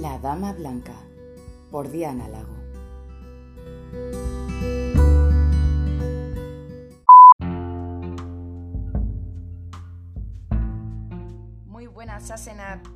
[0.00, 0.94] La Dama Blanca
[1.72, 2.54] por Diana Lago.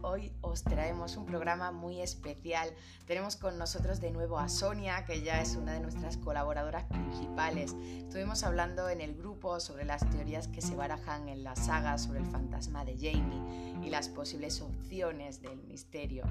[0.03, 2.69] Hoy os traemos un programa muy especial.
[3.07, 7.75] Tenemos con nosotros de nuevo a Sonia, que ya es una de nuestras colaboradoras principales.
[7.97, 12.19] Estuvimos hablando en el grupo sobre las teorías que se barajan en la saga sobre
[12.19, 16.25] el fantasma de Jamie y las posibles opciones del misterio.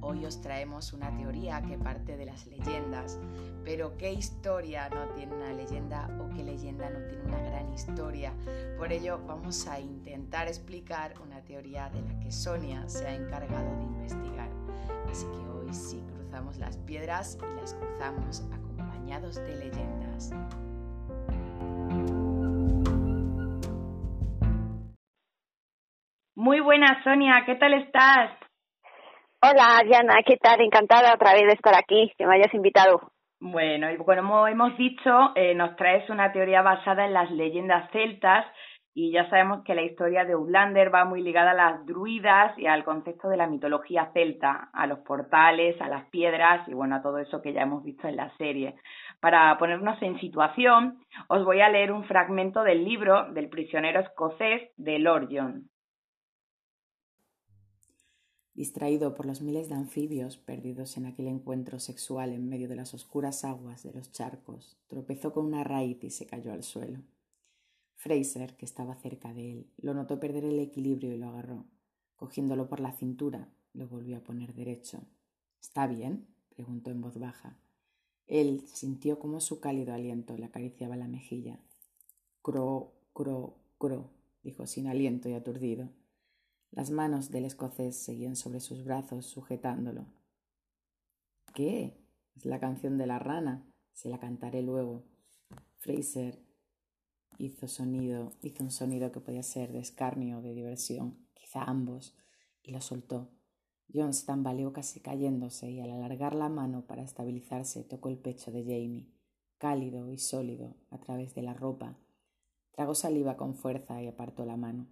[0.00, 3.18] Hoy os traemos una teoría que parte de las leyendas.
[3.64, 8.32] Pero ¿qué historia no tiene una leyenda o qué leyenda no tiene una gran historia?
[8.76, 13.74] Por ello vamos a intentar explicar una teoría de la que Sonia se ha encargado
[13.78, 14.50] de investigar.
[15.10, 20.30] Así que hoy sí cruzamos las piedras y las cruzamos acompañados de leyendas.
[26.34, 28.32] Muy buenas, Sonia, ¿qué tal estás?
[29.40, 30.60] Hola, Diana, ¿qué tal?
[30.60, 33.10] Encantada otra vez de estar aquí, que me hayas invitado.
[33.40, 38.44] Bueno, y como hemos dicho, eh, nos traes una teoría basada en las leyendas celtas
[38.96, 42.66] y ya sabemos que la historia de Outlander va muy ligada a las druidas y
[42.66, 47.02] al concepto de la mitología celta, a los portales, a las piedras y bueno, a
[47.02, 48.76] todo eso que ya hemos visto en la serie.
[49.18, 54.70] Para ponernos en situación, os voy a leer un fragmento del libro del prisionero escocés
[54.76, 55.68] de Lord John.
[58.54, 62.94] Distraído por los miles de anfibios perdidos en aquel encuentro sexual en medio de las
[62.94, 67.00] oscuras aguas de los charcos, tropezó con una raíz y se cayó al suelo.
[68.04, 71.64] Fraser, que estaba cerca de él, lo notó perder el equilibrio y lo agarró.
[72.16, 75.00] Cogiéndolo por la cintura, lo volvió a poner derecho.
[75.58, 76.28] ¿Está bien?
[76.50, 77.56] preguntó en voz baja.
[78.26, 81.58] Él sintió como su cálido aliento le acariciaba la mejilla.
[82.42, 84.10] Cro, cro, cro,
[84.42, 85.88] dijo sin aliento y aturdido.
[86.72, 90.04] Las manos del escocés seguían sobre sus brazos, sujetándolo.
[91.54, 91.96] ¿Qué?
[92.36, 93.64] Es la canción de la rana.
[93.94, 95.04] Se la cantaré luego.
[95.78, 96.43] Fraser
[97.38, 102.16] hizo sonido, hizo un sonido que podía ser de escarnio o de diversión, quizá ambos,
[102.62, 103.30] y lo soltó.
[103.92, 108.50] John se tambaleó casi cayéndose y al alargar la mano para estabilizarse tocó el pecho
[108.50, 109.08] de Jamie,
[109.58, 111.98] cálido y sólido, a través de la ropa.
[112.72, 114.88] Tragó saliva con fuerza y apartó la mano.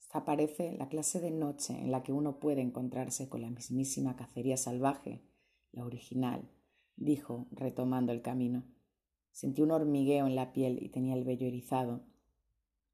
[0.00, 4.16] Esta parece la clase de noche en la que uno puede encontrarse con la mismísima
[4.16, 5.22] cacería salvaje,
[5.72, 6.48] la original,
[6.96, 8.64] dijo, retomando el camino.
[9.36, 12.00] Sentí un hormigueo en la piel y tenía el vello erizado.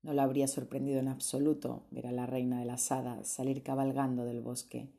[0.02, 4.24] No lo habría sorprendido en absoluto ver a la reina de las hadas salir cabalgando
[4.24, 4.92] del bosque,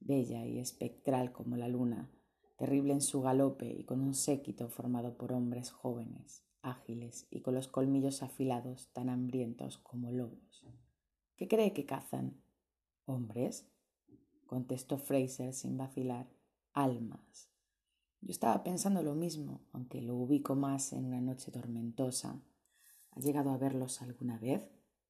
[0.00, 2.10] bella y espectral como la luna,
[2.58, 7.54] terrible en su galope y con un séquito formado por hombres jóvenes, ágiles y con
[7.54, 10.62] los colmillos afilados tan hambrientos como lobos.
[11.36, 12.36] ¿Qué cree que cazan?
[13.06, 13.66] ¿Hombres?
[14.44, 16.28] contestó Fraser sin vacilar.
[16.74, 17.51] Almas.
[18.22, 22.40] Yo estaba pensando lo mismo, aunque lo ubico más en una noche tormentosa.
[23.10, 24.62] ¿Ha llegado a verlos alguna vez?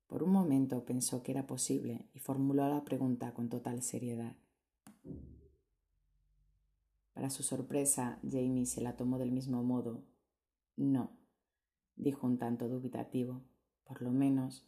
[0.06, 4.34] Por un momento pensó que era posible y formuló la pregunta con total seriedad.
[7.12, 10.02] Para su sorpresa, Jamie se la tomó del mismo modo.
[10.76, 11.10] No,
[11.96, 13.42] dijo un tanto dubitativo.
[13.84, 14.66] Por lo menos.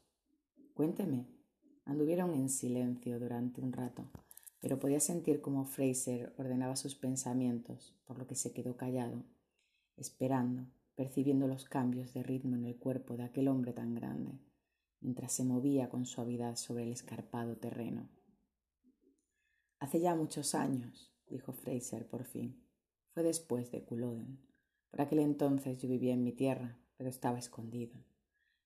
[0.75, 1.26] Cuénteme.
[1.87, 4.11] Anduvieron en silencio durante un rato
[4.65, 9.23] pero podía sentir cómo Fraser ordenaba sus pensamientos, por lo que se quedó callado,
[9.99, 14.41] esperando, percibiendo los cambios de ritmo en el cuerpo de aquel hombre tan grande,
[15.01, 18.09] mientras se movía con suavidad sobre el escarpado terreno.
[19.81, 22.65] Hace ya muchos años, dijo Fraser por fin.
[23.11, 24.41] Fue después de Culloden.
[24.91, 28.03] Por aquel entonces yo vivía en mi tierra, pero estaba escondido,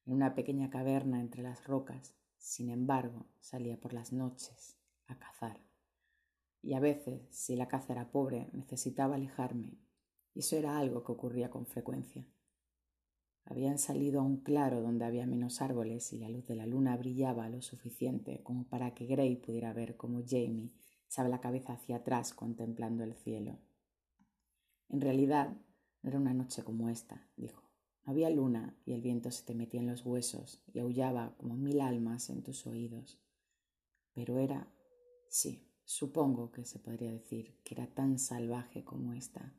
[0.06, 2.14] en una pequeña caverna entre las rocas.
[2.36, 5.67] Sin embargo, salía por las noches a cazar
[6.68, 9.78] y a veces, si la caza era pobre, necesitaba alejarme,
[10.34, 12.26] y eso era algo que ocurría con frecuencia.
[13.46, 16.94] Habían salido a un claro donde había menos árboles y la luz de la luna
[16.98, 20.74] brillaba lo suficiente como para que Gray pudiera ver cómo Jamie
[21.06, 23.58] echaba la cabeza hacia atrás contemplando el cielo.
[24.90, 25.56] En realidad,
[26.02, 27.62] era una noche como esta, dijo.
[28.04, 31.80] Había luna y el viento se te metía en los huesos y aullaba como mil
[31.80, 33.18] almas en tus oídos.
[34.12, 34.70] Pero era,
[35.30, 39.54] sí, Supongo que se podría decir que era tan salvaje como ésta.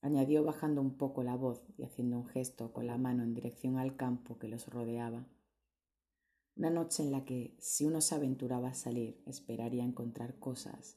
[0.00, 3.76] Añadió bajando un poco la voz y haciendo un gesto con la mano en dirección
[3.76, 5.28] al campo que los rodeaba.
[6.56, 10.96] Una noche en la que, si uno se aventuraba a salir, esperaría encontrar cosas.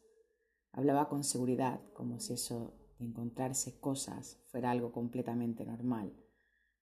[0.72, 6.16] Hablaba con seguridad, como si eso de encontrarse cosas fuera algo completamente normal.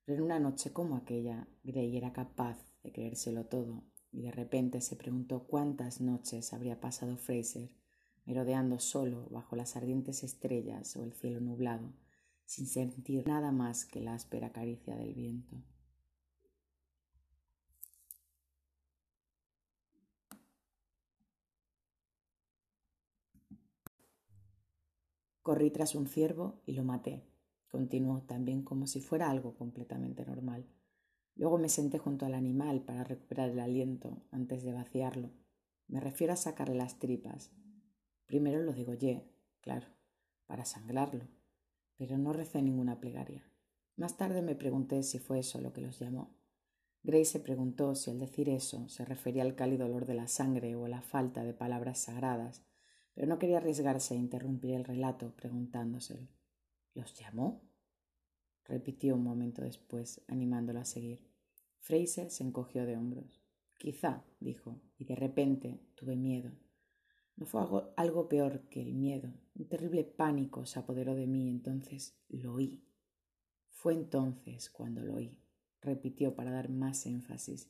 [0.03, 3.85] Pero en una noche como aquella, Gray era capaz de creérselo todo
[4.15, 7.69] y de repente se preguntó cuántas noches habría pasado Fraser
[8.25, 11.93] merodeando solo bajo las ardientes estrellas o el cielo nublado,
[12.45, 15.57] sin sentir nada más que la áspera caricia del viento.
[25.43, 27.23] Corrí tras un ciervo y lo maté,
[27.67, 30.65] continuó también como si fuera algo completamente normal.
[31.35, 35.31] Luego me senté junto al animal para recuperar el aliento antes de vaciarlo.
[35.87, 37.51] Me refiero a sacarle las tripas.
[38.25, 39.29] Primero lo degollé,
[39.61, 39.87] claro,
[40.47, 41.27] para sangrarlo,
[41.97, 43.43] pero no recé ninguna plegaria.
[43.97, 46.35] Más tarde me pregunté si fue eso lo que los llamó.
[47.03, 50.75] Gray se preguntó si al decir eso se refería al cálido olor de la sangre
[50.75, 52.65] o a la falta de palabras sagradas,
[53.13, 56.27] pero no quería arriesgarse a interrumpir el relato preguntándoselo.
[56.95, 57.61] ¿Los llamó?
[58.65, 61.27] Repitió un momento después, animándolo a seguir.
[61.79, 63.41] Fraser se encogió de hombros.
[63.77, 66.51] Quizá, dijo, y de repente tuve miedo.
[67.35, 67.61] No fue
[67.97, 69.33] algo, peor que el miedo.
[69.55, 72.81] Un terrible pánico se apoderó de mí, entonces lo oí.
[73.69, 75.37] Fue entonces cuando lo oí,
[75.81, 77.69] repitió para dar más énfasis.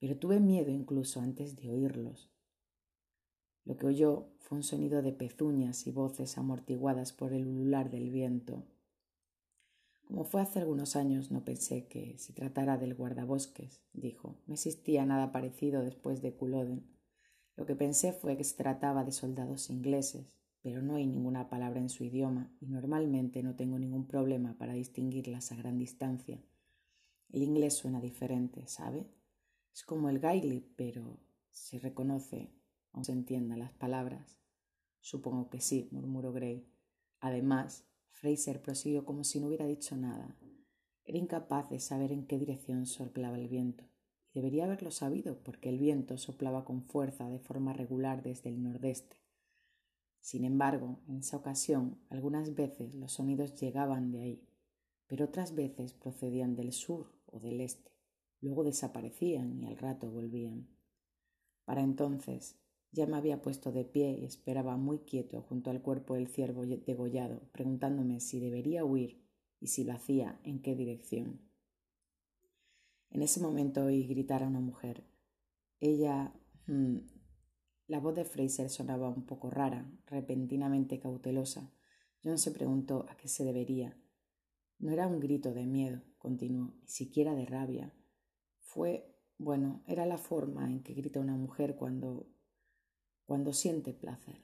[0.00, 2.30] Pero tuve miedo incluso antes de oírlos.
[3.64, 8.10] Lo que oyó fue un sonido de pezuñas y voces amortiguadas por el ulular del
[8.10, 8.66] viento,
[10.08, 14.38] como fue hace algunos años, no pensé que se tratara del guardabosques, dijo.
[14.46, 16.88] No existía nada parecido después de Culloden.
[17.56, 20.32] Lo que pensé fue que se trataba de soldados ingleses,
[20.62, 24.72] pero no hay ninguna palabra en su idioma y normalmente no tengo ningún problema para
[24.72, 26.42] distinguirlas a gran distancia.
[27.28, 29.10] El inglés suena diferente, ¿sabe?
[29.74, 31.20] Es como el gaelic, pero
[31.50, 32.50] se reconoce,
[32.92, 34.38] aunque se entiendan las palabras.
[35.00, 36.66] Supongo que sí, murmuró Gray.
[37.20, 37.87] Además,
[38.20, 40.36] Fraser prosiguió como si no hubiera dicho nada.
[41.04, 43.84] Era incapaz de saber en qué dirección soplaba el viento,
[44.32, 48.60] y debería haberlo sabido porque el viento soplaba con fuerza de forma regular desde el
[48.60, 49.16] nordeste.
[50.20, 54.48] Sin embargo, en esa ocasión, algunas veces los sonidos llegaban de ahí,
[55.06, 57.92] pero otras veces procedían del sur o del este,
[58.40, 60.66] luego desaparecían y al rato volvían.
[61.64, 62.56] Para entonces,
[62.92, 66.64] ya me había puesto de pie y esperaba muy quieto junto al cuerpo del ciervo
[66.64, 69.22] degollado, preguntándome si debería huir
[69.60, 71.40] y si lo hacía, en qué dirección.
[73.10, 75.04] En ese momento oí gritar a una mujer.
[75.80, 76.34] Ella.
[76.66, 76.98] Hmm,
[77.86, 81.72] la voz de Fraser sonaba un poco rara, repentinamente cautelosa.
[82.22, 83.96] John se preguntó a qué se debería.
[84.78, 87.94] No era un grito de miedo, continuó, ni siquiera de rabia.
[88.58, 92.28] Fue, bueno, era la forma en que grita una mujer cuando
[93.28, 94.40] cuando siente placer.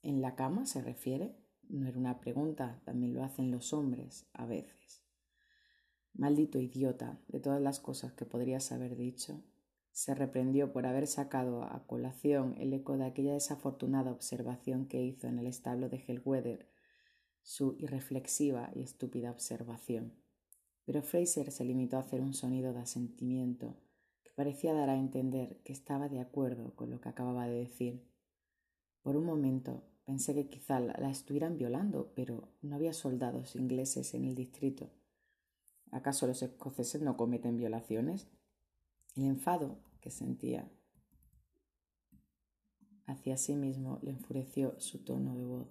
[0.00, 1.34] ¿En la cama se refiere?
[1.68, 5.02] No era una pregunta, también lo hacen los hombres a veces.
[6.12, 9.42] Maldito idiota, de todas las cosas que podrías haber dicho.
[9.90, 15.26] Se reprendió por haber sacado a colación el eco de aquella desafortunada observación que hizo
[15.26, 16.70] en el establo de Hellweather,
[17.42, 20.14] su irreflexiva y estúpida observación.
[20.84, 23.74] Pero Fraser se limitó a hacer un sonido de asentimiento
[24.36, 28.06] parecía dar a entender que estaba de acuerdo con lo que acababa de decir.
[29.02, 34.24] Por un momento pensé que quizá la estuvieran violando, pero no había soldados ingleses en
[34.24, 34.92] el distrito.
[35.90, 38.28] ¿Acaso los escoceses no cometen violaciones?
[39.16, 40.70] El enfado que sentía
[43.06, 45.68] hacia sí mismo le enfureció su tono de voz.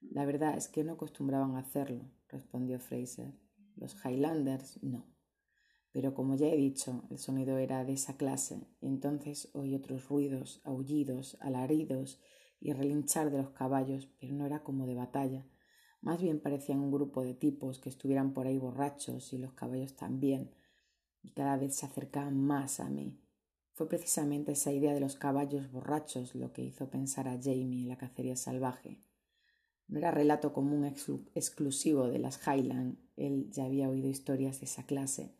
[0.00, 3.34] La verdad es que no acostumbraban a hacerlo, respondió Fraser.
[3.76, 5.15] Los Highlanders no.
[5.96, 10.10] Pero como ya he dicho, el sonido era de esa clase, y entonces oí otros
[10.10, 12.20] ruidos, aullidos, alaridos
[12.60, 15.46] y relinchar de los caballos, pero no era como de batalla.
[16.02, 19.96] Más bien parecían un grupo de tipos que estuvieran por ahí borrachos y los caballos
[19.96, 20.50] también,
[21.22, 23.18] y cada vez se acercaban más a mí.
[23.72, 27.88] Fue precisamente esa idea de los caballos borrachos lo que hizo pensar a Jamie en
[27.88, 29.00] la cacería salvaje.
[29.88, 34.84] No era relato común exclusivo de las Highland, él ya había oído historias de esa
[34.84, 35.34] clase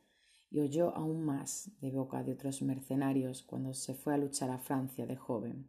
[0.51, 4.59] y oyó aún más de boca de otros mercenarios cuando se fue a luchar a
[4.59, 5.69] Francia de joven.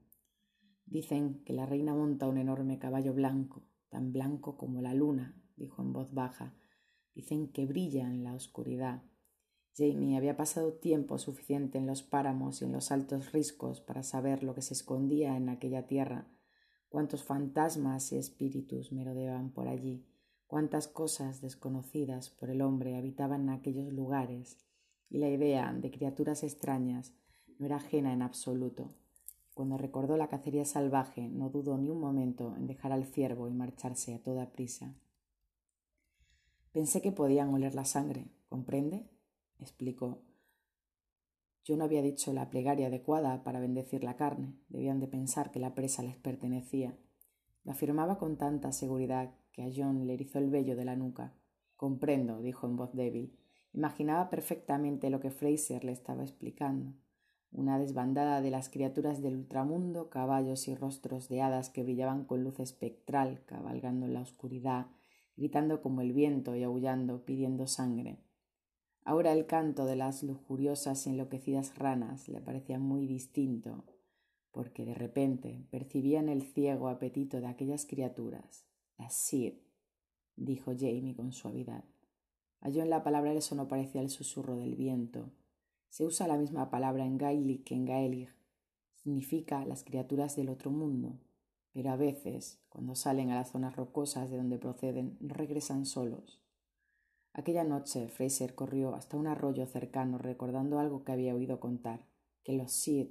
[0.86, 5.82] Dicen que la reina monta un enorme caballo blanco, tan blanco como la luna, dijo
[5.82, 6.56] en voz baja.
[7.14, 9.04] Dicen que brilla en la oscuridad.
[9.76, 14.44] Jamie había pasado tiempo suficiente en los páramos y en los altos riscos para saber
[14.44, 16.28] lo que se escondía en aquella tierra,
[16.90, 20.08] cuántos fantasmas y espíritus merodeaban por allí,
[20.48, 24.67] cuántas cosas desconocidas por el hombre habitaban en aquellos lugares
[25.10, 27.14] y la idea de criaturas extrañas
[27.60, 28.94] no era ajena en absoluto.
[29.54, 33.54] Cuando recordó la cacería salvaje, no dudó ni un momento en dejar al ciervo y
[33.54, 34.94] marcharse a toda prisa.
[36.72, 39.10] Pensé que podían oler la sangre, ¿comprende?
[39.60, 40.22] explicó.
[41.64, 44.54] Yo no había dicho la plegaria adecuada para bendecir la carne.
[44.70, 46.98] Debían de pensar que la presa les pertenecía.
[47.64, 51.34] Lo afirmaba con tanta seguridad que a John le erizó el vello de la nuca.
[51.76, 53.38] Comprendo, dijo en voz débil.
[53.74, 56.94] Imaginaba perfectamente lo que Fraser le estaba explicando.
[57.52, 62.44] Una desbandada de las criaturas del ultramundo, caballos y rostros de hadas que brillaban con
[62.44, 64.88] luz espectral, cabalgando en la oscuridad,
[65.36, 68.20] gritando como el viento y aullando, pidiendo sangre.
[69.06, 73.86] Ahora el canto de las lujuriosas y enloquecidas ranas le parecía muy distinto,
[74.52, 78.66] porque de repente percibía en el ciego apetito de aquellas criaturas,
[78.98, 79.32] las
[80.36, 81.86] dijo Jamie con suavidad.
[82.60, 85.30] Halló en la palabra eso no parecía el susurro del viento.
[85.90, 88.36] Se usa la misma palabra en gaelic que en gaelic.
[88.96, 91.18] Significa las criaturas del otro mundo,
[91.72, 96.42] pero a veces, cuando salen a las zonas rocosas de donde proceden, regresan solos.
[97.34, 102.04] Aquella noche Fraser corrió hasta un arroyo cercano recordando algo que había oído contar,
[102.44, 103.10] que los Sid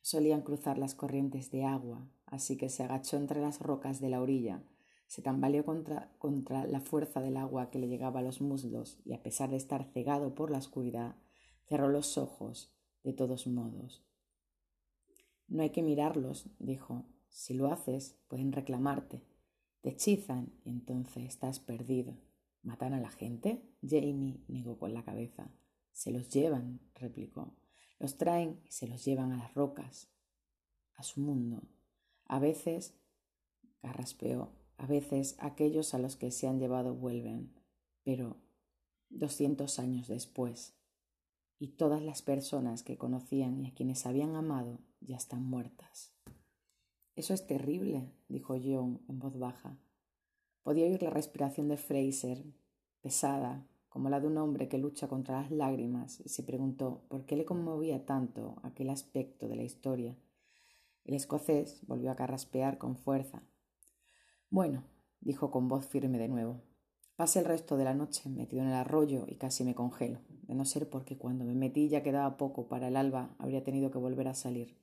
[0.00, 4.22] solían cruzar las corrientes de agua, así que se agachó entre las rocas de la
[4.22, 4.62] orilla,
[5.10, 9.12] se tambaleó contra, contra la fuerza del agua que le llegaba a los muslos y
[9.12, 11.16] a pesar de estar cegado por la oscuridad,
[11.66, 14.06] cerró los ojos de todos modos.
[15.48, 17.06] No hay que mirarlos, dijo.
[17.28, 19.24] Si lo haces, pueden reclamarte.
[19.80, 22.16] Te hechizan y entonces estás perdido.
[22.62, 23.68] ¿Matan a la gente?
[23.82, 25.50] Jamie negó con la cabeza.
[25.90, 27.56] Se los llevan, replicó.
[27.98, 30.08] Los traen y se los llevan a las rocas,
[30.94, 31.64] a su mundo.
[32.26, 32.94] A veces,
[33.80, 37.52] carraspeó, a veces aquellos a los que se han llevado vuelven,
[38.02, 38.38] pero
[39.10, 40.74] doscientos años después,
[41.58, 46.14] y todas las personas que conocían y a quienes habían amado ya están muertas.
[47.14, 49.78] Eso es terrible, dijo John en voz baja.
[50.62, 52.42] Podía oír la respiración de Fraser,
[53.02, 57.26] pesada, como la de un hombre que lucha contra las lágrimas, y se preguntó por
[57.26, 60.16] qué le conmovía tanto aquel aspecto de la historia.
[61.04, 63.42] El escocés volvió a carraspear con fuerza.
[64.52, 64.82] Bueno,
[65.20, 66.60] dijo con voz firme de nuevo.
[67.14, 70.56] Pasé el resto de la noche metido en el arroyo y casi me congelo, de
[70.56, 73.98] no ser porque cuando me metí ya quedaba poco para el alba, habría tenido que
[73.98, 74.76] volver a salir.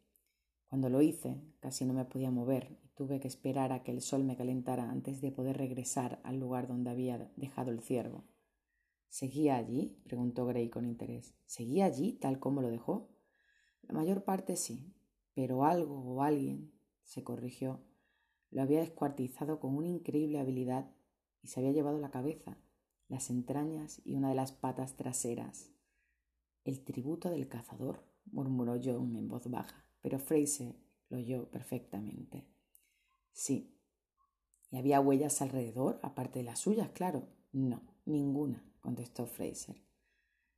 [0.70, 4.02] Cuando lo hice, casi no me podía mover y tuve que esperar a que el
[4.02, 8.24] sol me calentara antes de poder regresar al lugar donde había dejado el ciervo.
[9.10, 10.02] ¿Seguía allí?
[10.06, 11.36] preguntó Gray con interés.
[11.46, 13.10] ¿Seguía allí tal como lo dejó?
[13.82, 14.96] La mayor parte sí,
[15.34, 16.72] pero algo o alguien,
[17.04, 17.82] se corrigió,
[18.51, 20.89] lo había descuartizado con una increíble habilidad
[21.42, 22.58] y se había llevado la cabeza,
[23.08, 25.72] las entrañas y una de las patas traseras.
[26.63, 30.74] El tributo del cazador, murmuró John en voz baja pero Fraser
[31.10, 32.48] lo oyó perfectamente.
[33.34, 33.77] Sí.
[34.72, 37.27] ¿Y había huellas alrededor, aparte de las suyas, claro?
[37.51, 39.75] No, ninguna, contestó Fraser.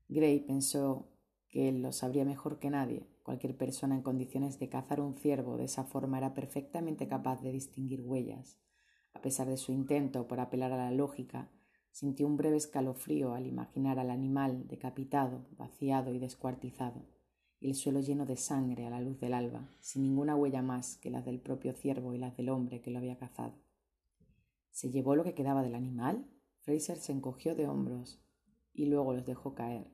[0.07, 1.09] Gray pensó
[1.49, 3.07] que él lo sabría mejor que nadie.
[3.23, 7.51] Cualquier persona en condiciones de cazar un ciervo de esa forma era perfectamente capaz de
[7.51, 8.59] distinguir huellas.
[9.13, 11.49] A pesar de su intento por apelar a la lógica,
[11.91, 17.03] sintió un breve escalofrío al imaginar al animal decapitado, vaciado y descuartizado
[17.59, 20.97] y el suelo lleno de sangre a la luz del alba, sin ninguna huella más
[20.97, 23.53] que las del propio ciervo y las del hombre que lo había cazado.
[24.71, 26.25] ¿Se llevó lo que quedaba del animal?
[26.61, 28.21] Fraser se encogió de hombros
[28.73, 29.91] y luego los dejó caer.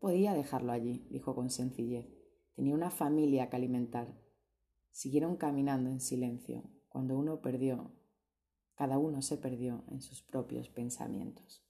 [0.00, 2.06] Podía dejarlo allí, dijo con sencillez.
[2.54, 4.08] Tenía una familia que alimentar.
[4.90, 7.92] Siguieron caminando en silencio, cuando uno perdió,
[8.76, 11.64] cada uno se perdió en sus propios pensamientos.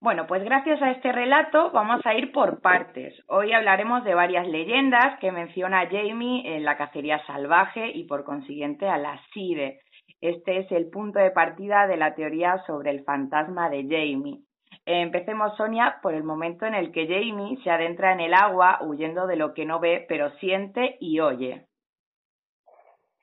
[0.00, 3.14] Bueno, pues gracias a este relato vamos a ir por partes.
[3.26, 8.88] Hoy hablaremos de varias leyendas que menciona Jamie en la cacería salvaje y por consiguiente
[8.88, 9.80] a la SIDE.
[10.20, 14.42] Este es el punto de partida de la teoría sobre el fantasma de Jamie.
[14.90, 19.26] Empecemos, Sonia, por el momento en el que Jamie se adentra en el agua huyendo
[19.26, 21.66] de lo que no ve, pero siente y oye.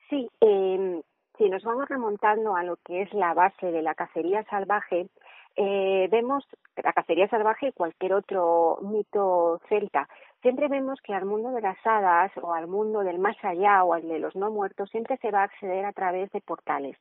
[0.08, 1.02] Sí, eh,
[1.36, 5.08] si nos vamos remontando a lo que es la base de la cacería salvaje,
[5.56, 6.46] eh, vemos
[6.76, 10.08] la cacería salvaje y cualquier otro mito celta,
[10.42, 13.92] siempre vemos que al mundo de las hadas o al mundo del más allá o
[13.92, 16.96] al de los no muertos siempre se va a acceder a través de portales.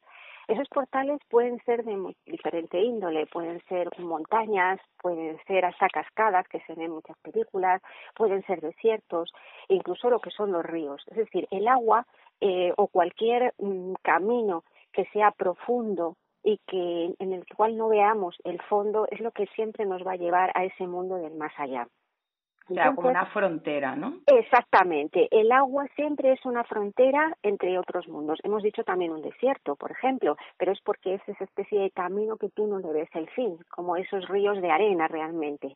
[0.48, 6.60] Esos portales pueden ser de diferente índole, pueden ser montañas, pueden ser hasta cascadas, que
[6.62, 7.82] se ven en muchas películas,
[8.16, 9.32] pueden ser desiertos,
[9.70, 11.04] incluso lo que son los ríos.
[11.08, 12.06] Es decir, el agua
[12.42, 18.36] eh, o cualquier mm, camino que sea profundo y que en el cual no veamos
[18.44, 21.54] el fondo es lo que siempre nos va a llevar a ese mundo del más
[21.58, 21.88] allá.
[22.68, 24.20] O sea, como una frontera, ¿no?
[24.26, 25.28] Exactamente.
[25.32, 28.40] El agua siempre es una frontera entre otros mundos.
[28.44, 32.38] Hemos dicho también un desierto, por ejemplo, pero es porque es esa especie de camino
[32.38, 35.76] que tú no le ves el fin, como esos ríos de arena realmente.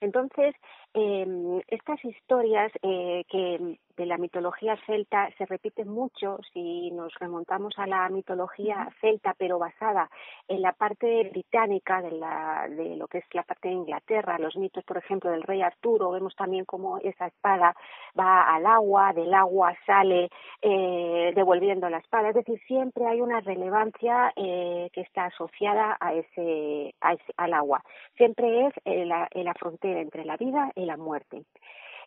[0.00, 0.54] Entonces,
[0.98, 7.74] eh, estas historias eh, que de la mitología celta se repiten mucho si nos remontamos
[7.78, 10.10] a la mitología celta, pero basada
[10.48, 14.56] en la parte británica de, la, de lo que es la parte de Inglaterra, los
[14.56, 17.74] mitos, por ejemplo, del rey Arturo, vemos también cómo esa espada
[18.18, 20.28] va al agua, del agua sale
[20.62, 26.14] eh, devolviendo la espada, es decir, siempre hay una relevancia eh, que está asociada a
[26.14, 27.82] ese, a ese, al agua,
[28.16, 31.44] siempre es en la, frontera entre la vida y la muerte.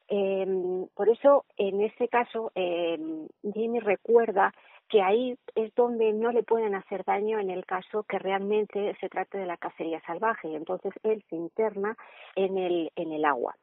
[0.08, 0.46] Eh,
[0.96, 2.98] por eso, en este caso, eh,
[3.54, 4.52] Jimmy recuerda
[4.88, 9.08] que ahí es donde no le pueden hacer daño en el caso que realmente se
[9.08, 10.56] trate de la cacería salvaje.
[10.56, 11.96] Entonces, él se interna
[12.36, 13.56] en el, en el agua.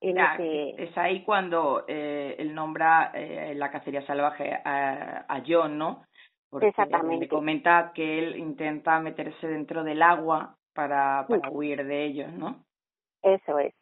[0.00, 6.04] Es ahí cuando eh, él nombra eh, la cacería salvaje a, a John, ¿no?
[6.50, 7.24] Porque Exactamente.
[7.24, 12.64] Le comenta que él intenta meterse dentro del agua para, para huir de ellos, ¿no?
[13.22, 13.74] Eso es.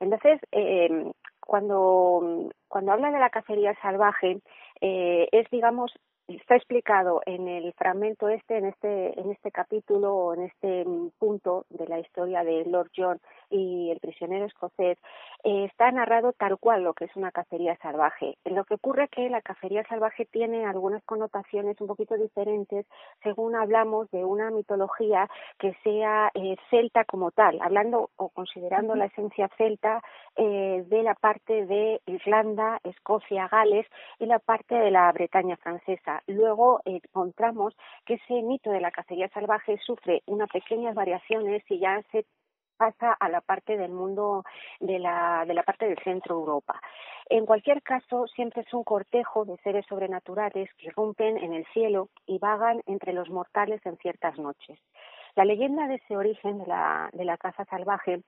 [0.00, 4.40] Entonces, eh, cuando, cuando habla de la cacería salvaje,
[4.80, 5.92] eh, es, digamos,
[6.28, 10.84] está explicado en el fragmento este, en este, en este capítulo, en este
[11.18, 14.98] punto de la historia de Lord John y el prisionero escocés,
[15.44, 18.38] eh, está narrado tal cual lo que es una cacería salvaje.
[18.44, 22.86] Lo que ocurre es que la cacería salvaje tiene algunas connotaciones un poquito diferentes
[23.22, 25.28] según hablamos de una mitología
[25.58, 30.02] que sea eh, celta como tal, hablando o considerando la esencia celta
[30.36, 33.86] eh, de la parte de Irlanda, Escocia, Gales
[34.18, 36.13] y la parte de la Bretaña francesa.
[36.26, 42.02] Luego encontramos que ese mito de la cacería salvaje sufre unas pequeñas variaciones y ya
[42.12, 42.26] se
[42.76, 44.44] pasa a la parte del mundo
[44.80, 46.80] de la, de la parte del centro Europa.
[47.30, 52.08] En cualquier caso, siempre es un cortejo de seres sobrenaturales que rompen en el cielo
[52.26, 54.78] y vagan entre los mortales en ciertas noches.
[55.36, 58.22] La leyenda de ese origen de la, de la caza salvaje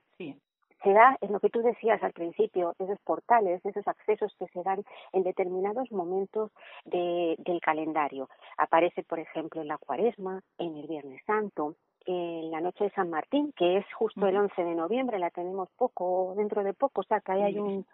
[0.82, 4.62] se da en lo que tú decías al principio, esos portales, esos accesos que se
[4.62, 6.50] dan en determinados momentos
[6.84, 8.28] de, del calendario.
[8.56, 13.10] Aparece, por ejemplo, en la cuaresma, en el Viernes Santo, en la noche de San
[13.10, 17.04] Martín, que es justo el 11 de noviembre, la tenemos poco, dentro de poco, o
[17.04, 17.84] sea que ahí hay un,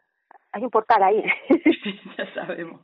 [0.52, 1.24] hay un portal ahí.
[2.18, 2.80] ya sabemos.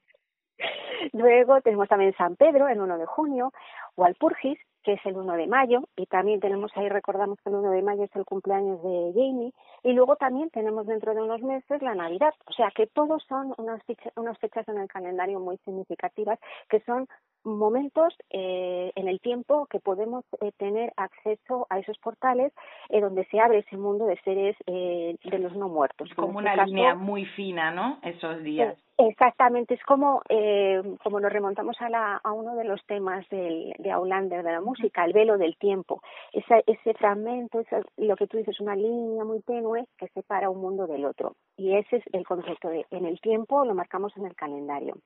[1.12, 3.52] Luego tenemos también San Pedro, el 1 de junio,
[3.94, 7.56] o Alpurgis, que es el 1 de mayo, y también tenemos ahí, recordamos que el
[7.56, 11.42] 1 de mayo es el cumpleaños de Jamie, y luego también tenemos dentro de unos
[11.42, 13.80] meses la Navidad, o sea que todos son unas,
[14.16, 17.08] unas fechas en el calendario muy significativas, que son
[17.44, 22.52] momentos eh, en el tiempo que podemos eh, tener acceso a esos portales
[22.88, 26.10] eh, donde se abre ese mundo de seres eh, de los no muertos.
[26.14, 27.98] Como este una línea muy fina, ¿no?
[28.02, 28.76] Esos días.
[29.00, 33.72] Exactamente, es como eh, como nos remontamos a, la, a uno de los temas del,
[33.78, 36.02] de Aulander, de la música, el velo del tiempo.
[36.32, 40.60] Esa, ese fragmento, esa, lo que tú dices, una línea muy tenue que separa un
[40.60, 41.36] mundo del otro.
[41.56, 44.96] Y ese es el concepto de en el tiempo, lo marcamos en el calendario.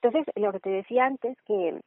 [0.00, 1.80] Entonces, lo que te decía antes, que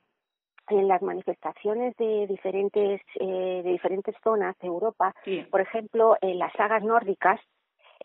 [0.69, 5.13] en las manifestaciones de diferentes eh, de diferentes zonas de Europa,
[5.49, 7.39] por ejemplo, en las sagas nórdicas,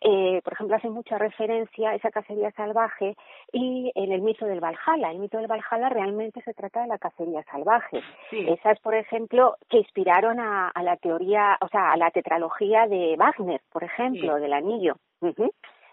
[0.01, 3.16] eh, por ejemplo, hace mucha referencia a esa cacería salvaje
[3.53, 5.11] y en el mito del Valhalla.
[5.11, 8.03] El mito del Valhalla realmente se trata de la cacería salvaje.
[8.31, 13.16] Esas, por ejemplo, que inspiraron a, a, la teoría, o sea, a la tetralogía de
[13.16, 14.97] Wagner, por ejemplo, del anillo.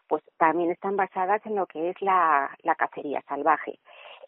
[0.07, 3.79] Pues también están basadas en lo que es la, la cacería salvaje.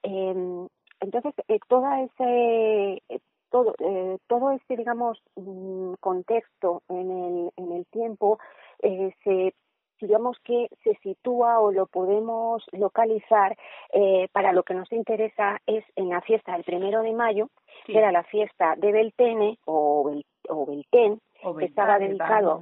[0.03, 0.67] Eh,
[0.99, 7.71] entonces, eh, toda ese, eh, todo, eh, todo este, digamos, mm, contexto en el, en
[7.71, 8.39] el tiempo
[8.81, 9.53] eh, se
[10.01, 13.55] digamos que se sitúa o lo podemos localizar
[13.93, 17.49] eh, para lo que nos interesa es en la fiesta del primero de mayo,
[17.85, 21.21] que era la fiesta de Beltene o, Bel, o Belten,
[21.57, 22.59] que estaba dedicado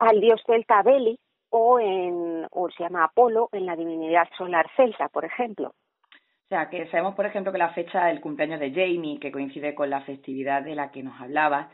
[0.00, 1.18] al dios celta Beli,
[1.50, 5.72] o en o se llama Apolo en la divinidad solar celta, por ejemplo.
[6.54, 9.90] Sea, que sabemos, por ejemplo, que la fecha del cumpleaños de Jamie, que coincide con
[9.90, 11.66] la festividad de la que nos hablabas,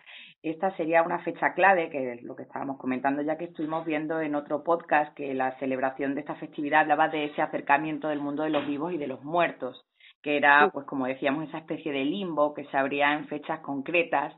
[0.42, 4.22] esta sería una fecha clave, que es lo que estábamos comentando ya que estuvimos viendo
[4.22, 8.42] en otro podcast, que la celebración de esta festividad hablaba de ese acercamiento del mundo
[8.42, 9.84] de los vivos y de los muertos,
[10.22, 14.32] que era, pues como decíamos, esa especie de limbo que se abría en fechas concretas,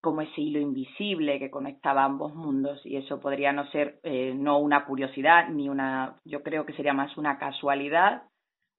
[0.00, 4.58] como ese hilo invisible que conectaba ambos mundos y eso podría no ser eh, no
[4.58, 8.24] una curiosidad ni una yo creo que sería más una casualidad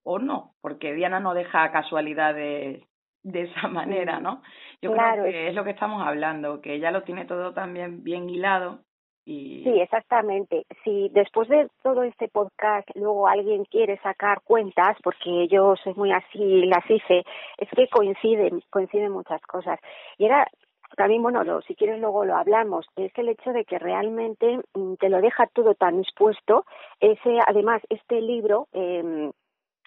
[0.05, 2.83] o no, porque Diana no deja casualidades
[3.23, 4.41] de esa manera, ¿no?
[4.81, 8.29] Yo creo que es lo que estamos hablando, que ella lo tiene todo también bien
[8.29, 8.83] hilado
[9.25, 9.63] y...
[9.63, 10.65] Sí, exactamente.
[10.83, 16.11] Si después de todo este podcast luego alguien quiere sacar cuentas, porque yo soy muy
[16.11, 17.23] así, las hice,
[17.57, 19.79] es que coinciden, coinciden muchas cosas.
[20.19, 20.47] Y era
[20.95, 24.93] también, bueno, lo, si quieres luego lo hablamos, es el hecho de que realmente mm,
[24.99, 26.65] te lo deja todo tan expuesto.
[26.99, 29.31] Ese, además, este libro, eh,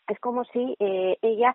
[0.08, 1.54] es como si eh, ella,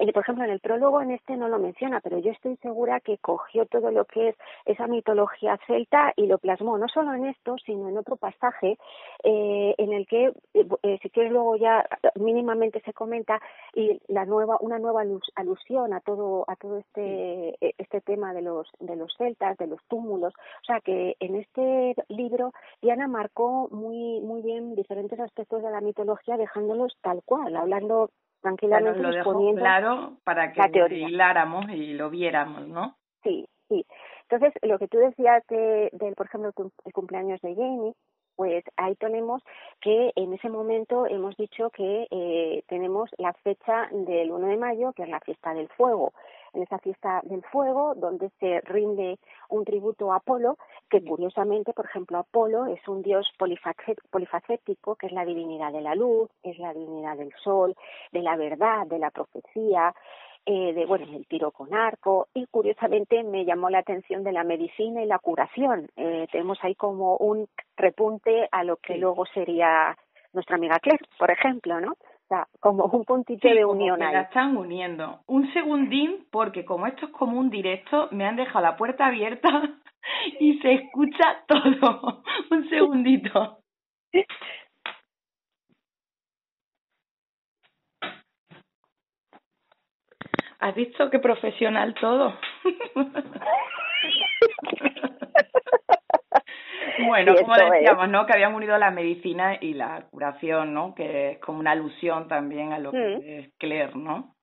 [0.00, 3.00] eh, por ejemplo, en el prólogo en este no lo menciona, pero yo estoy segura
[3.00, 7.26] que cogió todo lo que es esa mitología celta y lo plasmó, no solo en
[7.26, 8.78] esto, sino en otro pasaje
[9.24, 11.84] eh, en el que, eh, si quieres luego ya
[12.14, 13.40] mínimamente se comenta
[13.74, 15.02] y la nueva, una nueva
[15.34, 19.82] alusión a todo, a todo este, este tema de los, de los celtas, de los
[19.88, 25.70] túmulos, o sea que en este libro Diana marcó muy, muy bien diferentes aspectos de
[25.70, 27.56] la mitología dejándolos tal cual,
[27.88, 32.96] hablando tranquilamente lo dejó claro para que lo hiláramos y lo viéramos, ¿no?
[33.22, 33.84] Sí, sí.
[34.28, 36.52] Entonces, lo que tú decías de, por ejemplo,
[36.84, 37.94] el cumpleaños de Jamie,
[38.36, 39.42] pues ahí tenemos
[39.80, 44.92] que en ese momento hemos dicho que eh, tenemos la fecha del 1 de mayo,
[44.92, 46.12] que es la fiesta del fuego
[46.58, 49.18] en esa fiesta del fuego, donde se rinde
[49.48, 50.58] un tributo a Apolo,
[50.90, 55.94] que curiosamente, por ejemplo, Apolo es un dios polifacético, que es la divinidad de la
[55.94, 57.74] luz, es la divinidad del sol,
[58.12, 59.94] de la verdad, de la profecía,
[60.46, 64.44] eh, de bueno el tiro con arco y curiosamente me llamó la atención de la
[64.44, 65.88] medicina y la curación.
[65.96, 69.94] Eh, tenemos ahí como un repunte a lo que luego sería
[70.32, 71.96] nuestra amiga Claire por ejemplo no
[72.60, 74.12] como un puntito de unión ahí.
[74.12, 75.20] La están uniendo.
[75.26, 79.62] Un segundín, porque como esto es como un directo, me han dejado la puerta abierta
[80.40, 82.22] y se escucha todo.
[82.50, 83.58] un segundito.
[90.60, 92.34] ¿Has visto qué profesional todo?
[97.06, 98.26] Bueno, como decíamos, ¿no?
[98.26, 100.94] Que habían unido la medicina y la curación, ¿no?
[100.94, 103.22] Que es como una alusión también a lo que mm.
[103.24, 104.34] es Claire, ¿no?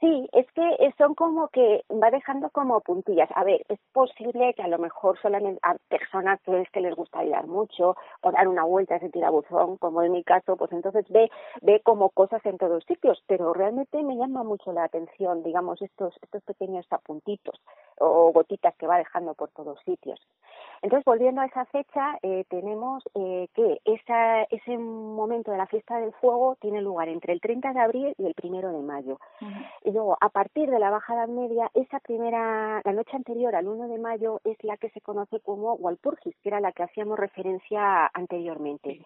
[0.00, 3.28] Sí, es que son como que va dejando como puntillas.
[3.34, 7.20] A ver, es posible que a lo mejor solamente a personas que que les gusta
[7.20, 11.30] ayudar mucho o dar una vuelta ese tirabuzón, como en mi caso, pues entonces ve
[11.62, 16.14] ve como cosas en todos sitios, pero realmente me llama mucho la atención, digamos, estos
[16.22, 17.60] estos pequeños apuntitos
[17.98, 20.20] o gotitas que va dejando por todos sitios.
[20.82, 25.98] Entonces, volviendo a esa fecha, eh, tenemos eh, que esa, ese momento de la fiesta
[25.98, 29.18] del fuego tiene lugar entre el 30 de abril y el 1 de mayo.
[29.84, 33.88] Y luego, a partir de la bajada media, esa primera, la noche anterior al 1
[33.88, 38.10] de mayo es la que se conoce como Walpurgis, que era la que hacíamos referencia
[38.14, 39.02] anteriormente.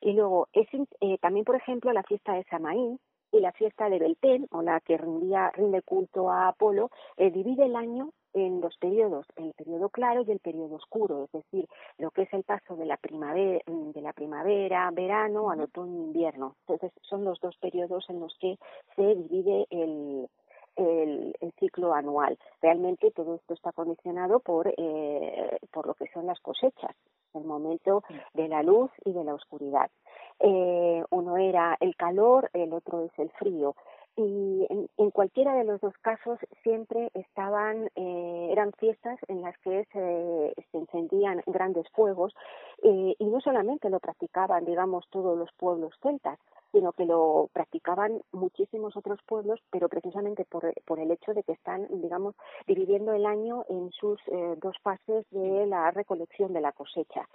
[0.00, 0.68] Y luego, es,
[1.00, 3.00] eh, también, por ejemplo, la fiesta de Samaín,
[3.32, 7.76] y la fiesta de Beltén, o la que rindía, rinde culto a Apolo, divide el
[7.76, 12.22] año en dos periodos, el periodo claro y el periodo oscuro, es decir, lo que
[12.22, 16.56] es el paso de la primavera, de la primavera, verano, al otoño, invierno.
[16.66, 18.58] Entonces, son los dos periodos en los que
[18.96, 20.28] se divide el,
[20.76, 22.38] el, ciclo anual.
[22.62, 26.96] Realmente todo esto está condicionado por, eh, por lo que son las cosechas,
[27.34, 28.02] el momento
[28.34, 29.90] de la luz y de la oscuridad.
[30.38, 33.74] Eh, uno era el calor, el otro es el frío
[34.16, 39.86] y en, cualquiera de los dos casos siempre estaban eh, eran fiestas en las que
[39.92, 42.34] se, encendían grandes fuegos
[42.82, 46.38] eh, y no solamente lo practicaban digamos todos los pueblos celtas
[46.72, 51.52] sino que lo practicaban muchísimos otros pueblos, pero precisamente por, por el hecho de que
[51.52, 52.34] están, digamos,
[52.66, 57.28] dividiendo el año en sus eh, dos fases de la recolección de la cosecha.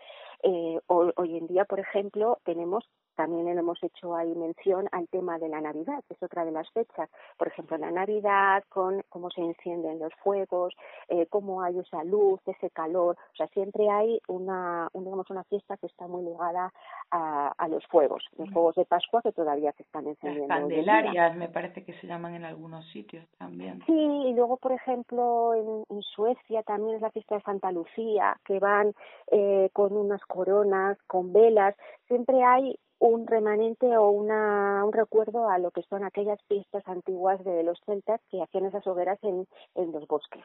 [0.43, 2.85] Eh, hoy, en día, por ejemplo, tenemos
[3.15, 6.69] también hemos hecho ahí mención al tema de la Navidad, que es otra de las
[6.71, 7.09] fechas.
[7.37, 10.73] Por ejemplo, la Navidad, con cómo se encienden los fuegos,
[11.07, 13.17] eh, cómo hay esa luz, ese calor.
[13.33, 16.71] O sea, siempre hay una, digamos, una fiesta que está muy ligada
[17.11, 20.47] a, a los fuegos, los fuegos de Pascua que todavía se están encendiendo.
[20.47, 23.81] Las candelarias, me parece que se llaman en algunos sitios también.
[23.85, 28.37] Sí, y luego, por ejemplo, en, en Suecia también es la fiesta de Santa Lucía,
[28.45, 28.93] que van
[29.31, 31.75] eh, con unas coronas, con velas,
[32.07, 37.43] siempre hay un remanente o una, un recuerdo a lo que son aquellas fiestas antiguas
[37.43, 40.43] de los celtas que hacían esas hogueras en, en los bosques.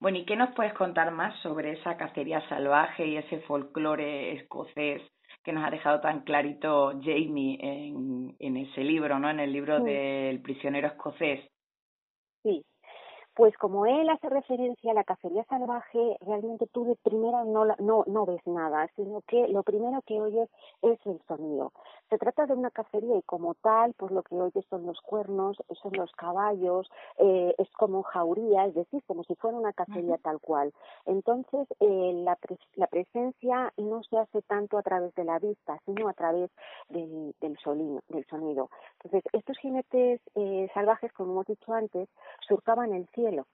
[0.00, 5.02] Bueno, ¿y qué nos puedes contar más sobre esa cacería salvaje y ese folclore escocés
[5.44, 9.30] que nos ha dejado tan clarito Jamie en, en ese libro, ¿no?
[9.30, 11.40] En el libro del prisionero escocés.
[12.42, 12.64] Sí,
[13.34, 18.04] pues como él hace referencia a la cacería salvaje, realmente tú de primera no, no,
[18.06, 20.48] no ves nada, sino que lo primero que oyes
[20.82, 21.72] es el sonido.
[22.12, 25.56] Se trata de una cacería y como tal, pues lo que oyes son los cuernos,
[25.80, 30.38] son los caballos, eh, es como jauría, es decir, como si fuera una cacería tal
[30.38, 30.74] cual.
[31.06, 32.36] Entonces, eh, la,
[32.74, 36.50] la presencia no se hace tanto a través de la vista, sino a través
[36.90, 38.68] del, del, sonido, del sonido.
[39.02, 42.10] Entonces, estos jinetes eh, salvajes, como hemos dicho antes,
[42.46, 43.46] surcaban el cielo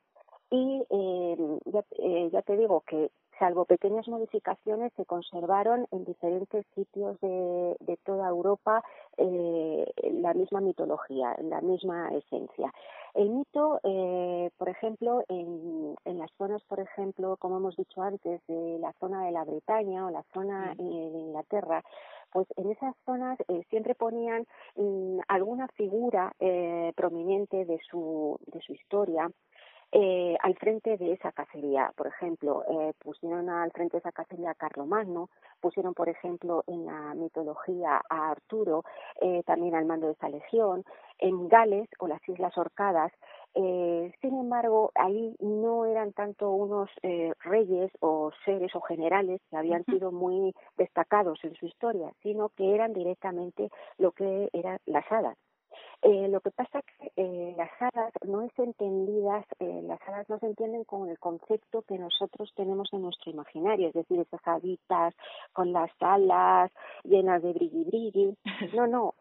[0.50, 6.66] y eh, ya, eh, ya te digo que salvo pequeñas modificaciones, se conservaron en diferentes
[6.74, 8.82] sitios de, de toda Europa
[9.16, 12.72] eh, la misma mitología, la misma esencia.
[13.14, 18.40] El mito, eh, por ejemplo, en, en, las zonas, por ejemplo, como hemos dicho antes,
[18.46, 21.82] de la zona de la Bretaña o la zona de Inglaterra,
[22.32, 24.46] pues en esas zonas eh, siempre ponían
[24.76, 29.30] mm, alguna figura eh, prominente de su, de su historia
[29.92, 31.92] eh, al frente de esa cacería.
[31.96, 36.86] Por ejemplo, eh, pusieron al frente de esa cacería a Carlomagno, pusieron, por ejemplo, en
[36.86, 38.84] la mitología a Arturo,
[39.20, 40.84] eh, también al mando de esa legión,
[41.18, 43.12] en Gales o las Islas Orcadas.
[43.54, 49.56] Eh, sin embargo, ahí no eran tanto unos eh, reyes o seres o generales que
[49.56, 55.10] habían sido muy destacados en su historia, sino que eran directamente lo que eran las
[55.10, 55.36] hadas
[56.02, 60.38] eh, lo que pasa que eh, las hadas no es entendidas, eh, las hadas no
[60.38, 65.14] se entienden con el concepto que nosotros tenemos en nuestro imaginario, es decir, esas haditas
[65.52, 66.70] con las alas
[67.04, 68.36] llenas de brilli brilli.
[68.74, 69.14] No, no.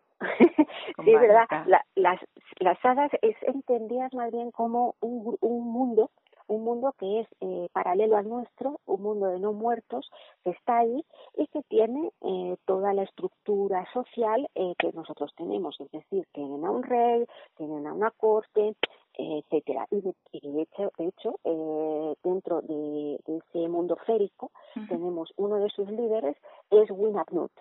[1.04, 1.48] sí, verdad.
[1.96, 2.20] las,
[2.60, 6.10] las hadas es entendidas más bien como un, un mundo
[6.48, 10.10] un mundo que es eh, paralelo al nuestro, un mundo de no muertos
[10.44, 11.06] que está ahí
[11.36, 16.66] y que tiene eh, toda la estructura social eh, que nosotros tenemos, es decir, tienen
[16.66, 18.76] a un rey, tienen a una corte,
[19.14, 19.88] etcétera.
[19.90, 21.40] Y de, hecho, de hecho
[22.24, 24.52] dentro de, ese mundo férico
[24.90, 26.38] tenemos uno de sus líderes
[26.70, 27.52] es Winabnut.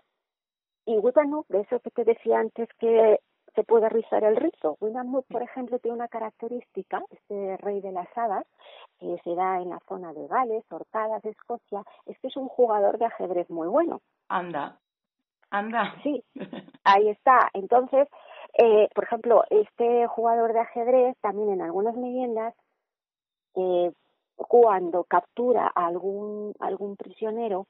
[0.85, 3.21] Y Winabnut, de eso que te decía antes que
[3.57, 4.77] se puede rizar el rizo.
[4.81, 8.47] William por ejemplo, tiene una característica, este rey de las hadas,
[9.01, 12.99] que se da en la zona de Gales, Orcadas, Escocia, es que es un jugador
[12.99, 14.01] de ajedrez muy bueno.
[14.29, 14.79] Anda,
[15.51, 15.95] anda.
[16.03, 16.23] Sí,
[16.85, 17.51] ahí está.
[17.55, 18.09] Entonces,
[18.59, 22.55] eh, por ejemplo, este jugador de ajedrez, también en algunas leyendas,
[23.55, 23.91] eh,
[24.37, 27.67] cuando captura a algún, algún prisionero,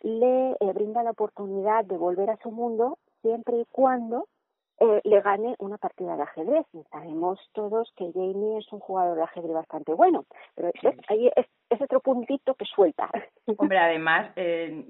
[0.00, 4.26] le eh, brinda la oportunidad de volver a su mundo siempre y cuando
[4.82, 6.66] eh, le gane una partida de ajedrez.
[6.72, 10.24] Y sabemos todos que Jamie es un jugador de ajedrez bastante bueno,
[10.56, 13.08] pero es, ahí es, otro puntito que suelta.
[13.58, 14.84] Hombre, además, eh,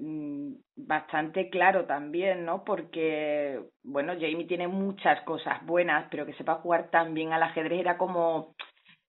[0.75, 2.63] bastante claro también, ¿no?
[2.63, 7.79] Porque, bueno, Jamie tiene muchas cosas buenas, pero que sepa jugar tan bien al ajedrez
[7.79, 8.55] era como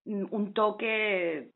[0.05, 1.53] un toque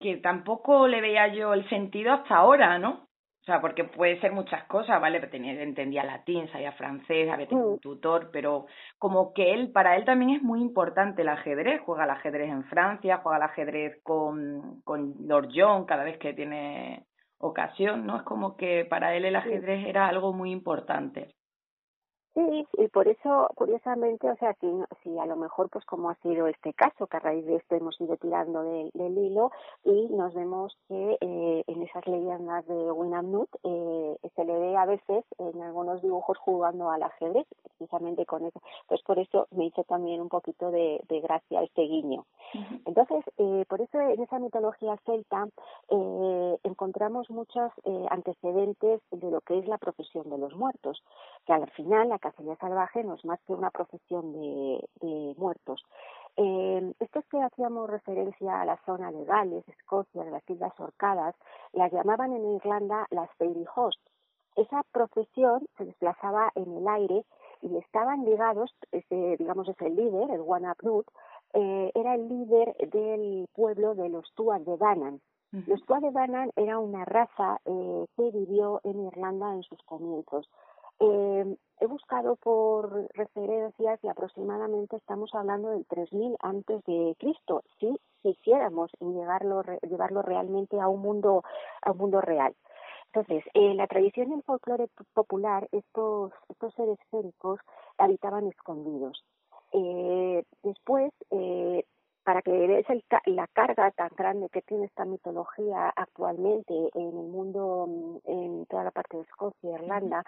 [0.00, 3.07] que tampoco le veía yo el sentido hasta ahora, ¿no?
[3.48, 5.20] O sea, porque puede ser muchas cosas, ¿vale?
[5.20, 7.80] Tenía, entendía latín, sabía francés, había tenido un mm.
[7.80, 8.66] tutor, pero
[8.98, 11.80] como que él, para él también es muy importante el ajedrez.
[11.80, 16.34] Juega al ajedrez en Francia, juega al ajedrez con, con Lord John cada vez que
[16.34, 17.06] tiene
[17.38, 18.18] ocasión, ¿no?
[18.18, 21.34] Es como que para él el ajedrez era algo muy importante.
[22.34, 24.66] Sí, y por eso, curiosamente, o sea, si,
[25.02, 27.74] si a lo mejor, pues como ha sido este caso, que a raíz de esto
[27.74, 29.50] hemos ido tirando del, del hilo
[29.84, 34.86] y nos vemos que eh, en esas leyendas de Winamnut eh, se le ve a
[34.86, 38.60] veces en algunos dibujos jugando al ajedrez, precisamente con eso.
[38.86, 42.24] Pues por eso me hizo también un poquito de, de gracia este guiño.
[42.86, 45.48] Entonces, eh, por eso en esa mitología celta
[45.90, 51.02] eh, encontramos muchos eh, antecedentes de lo que es la profesión de los muertos,
[51.46, 55.84] que al final la cacería salvaje no es más que una profesión de, de muertos.
[56.36, 61.34] Eh, estos que hacíamos referencia a la zona de Gales, Escocia, de las Islas Orcadas,
[61.72, 64.00] las llamaban en Irlanda las Fairy Host.
[64.54, 67.24] Esa profesión se desplazaba en el aire
[67.62, 71.04] y estaban ligados, ese, digamos, es el líder, el One Up
[71.54, 75.20] eh, era el líder del pueblo de los Tuas de Danan.
[75.66, 80.48] Los Tuas de Danan era una raza eh, que vivió en Irlanda en sus comienzos.
[81.00, 88.00] Eh, he buscado por referencias y aproximadamente estamos hablando del 3000 antes de Cristo, si
[88.22, 91.44] quisiéramos llevarlo, llevarlo realmente a un mundo,
[91.82, 92.54] a un mundo real.
[93.12, 97.60] Entonces, en la tradición y el folclore popular, estos, estos seres féricos
[97.96, 99.24] habitaban escondidos.
[99.72, 101.84] Eh, después, eh,
[102.22, 102.86] para que veáis
[103.24, 107.47] la carga tan grande que tiene esta mitología actualmente en el mundo,
[108.78, 110.22] toda la parte de Escocia, Irlanda,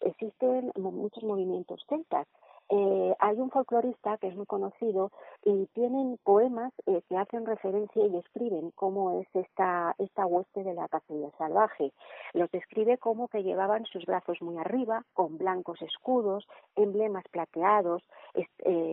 [0.00, 2.28] existen muchos movimientos celtas
[2.68, 5.12] eh, hay un folclorista que es muy conocido
[5.44, 10.74] y tienen poemas eh, que hacen referencia y describen cómo es esta, esta hueste de
[10.74, 11.92] la cacería salvaje.
[12.32, 18.02] Los describe como que llevaban sus brazos muy arriba, con blancos escudos, emblemas plateados,
[18.34, 18.46] eh,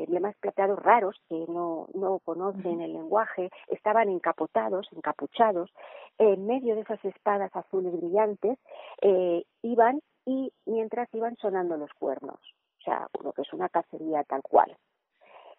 [0.05, 5.71] emblemas plateados raros que no, no conocen el lenguaje, estaban encapotados, encapuchados,
[6.19, 8.59] en medio de esas espadas azules brillantes,
[9.01, 12.39] eh, iban y mientras iban sonando los cuernos
[12.83, 14.75] o sea, lo que es una cacería tal cual.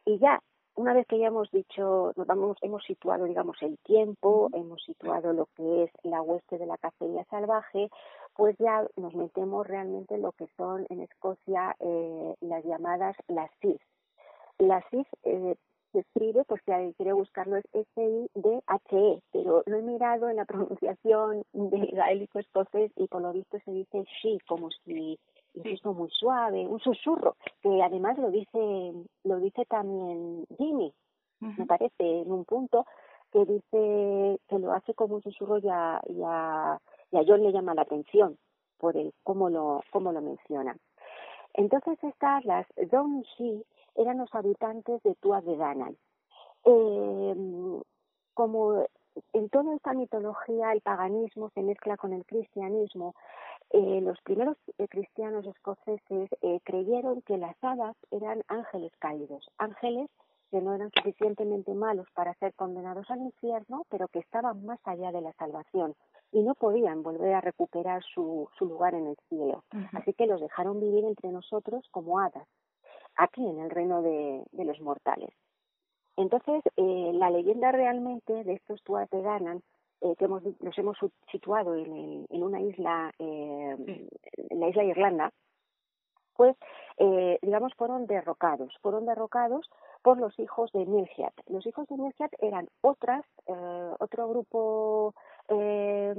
[0.04, 0.40] Y ya
[0.76, 5.32] una vez que ya hemos dicho, nos vamos, hemos situado, digamos, el tiempo, hemos situado
[5.32, 7.88] lo que es la hueste de la cacería salvaje,
[8.34, 13.50] pues ya nos metemos realmente en lo que son en Escocia eh, las llamadas las
[13.60, 13.80] SIF.
[14.58, 15.54] Las SIF eh,
[15.92, 20.44] se escribe, pues si alguien quiere buscarlo, es S-I-D-H-E, pero lo he mirado en la
[20.44, 25.18] pronunciación del gaélico escocés y por lo visto se dice she, como si
[25.54, 28.92] incluso muy suave, un susurro, que además lo dice,
[29.24, 30.92] lo dice también Jimmy,
[31.40, 32.86] me parece, en un punto,
[33.30, 36.80] que dice que lo hace como un susurro y a, y a,
[37.26, 38.38] John le llama la atención
[38.78, 40.76] por el cómo lo, cómo lo menciona.
[41.52, 43.64] Entonces estas, las She,
[43.96, 45.96] eran los habitantes de Tuatha de Danann.
[46.64, 47.82] Eh,
[48.34, 48.84] como
[49.32, 53.14] en toda esta mitología el paganismo se mezcla con el cristianismo,
[53.70, 60.10] eh, los primeros eh, cristianos escoceses eh, creyeron que las hadas eran ángeles caídos, ángeles
[60.50, 65.10] que no eran suficientemente malos para ser condenados al infierno, pero que estaban más allá
[65.10, 65.94] de la salvación
[66.30, 69.64] y no podían volver a recuperar su, su lugar en el cielo.
[69.92, 72.46] Así que los dejaron vivir entre nosotros como hadas,
[73.16, 75.30] aquí en el reino de, de los mortales.
[76.16, 79.62] Entonces, eh, la leyenda realmente de estos Tuat de Ganan
[80.00, 80.98] eh, que hemos, nos hemos
[81.30, 84.06] situado en, en una isla, eh,
[84.50, 85.32] en la isla de Irlanda,
[86.36, 86.56] pues
[86.98, 89.68] eh, digamos fueron derrocados, fueron derrocados
[90.02, 91.32] por los hijos de Milhiat.
[91.48, 95.14] Los hijos de Milhiat eran otras, eh, otro grupo
[95.48, 96.14] eh,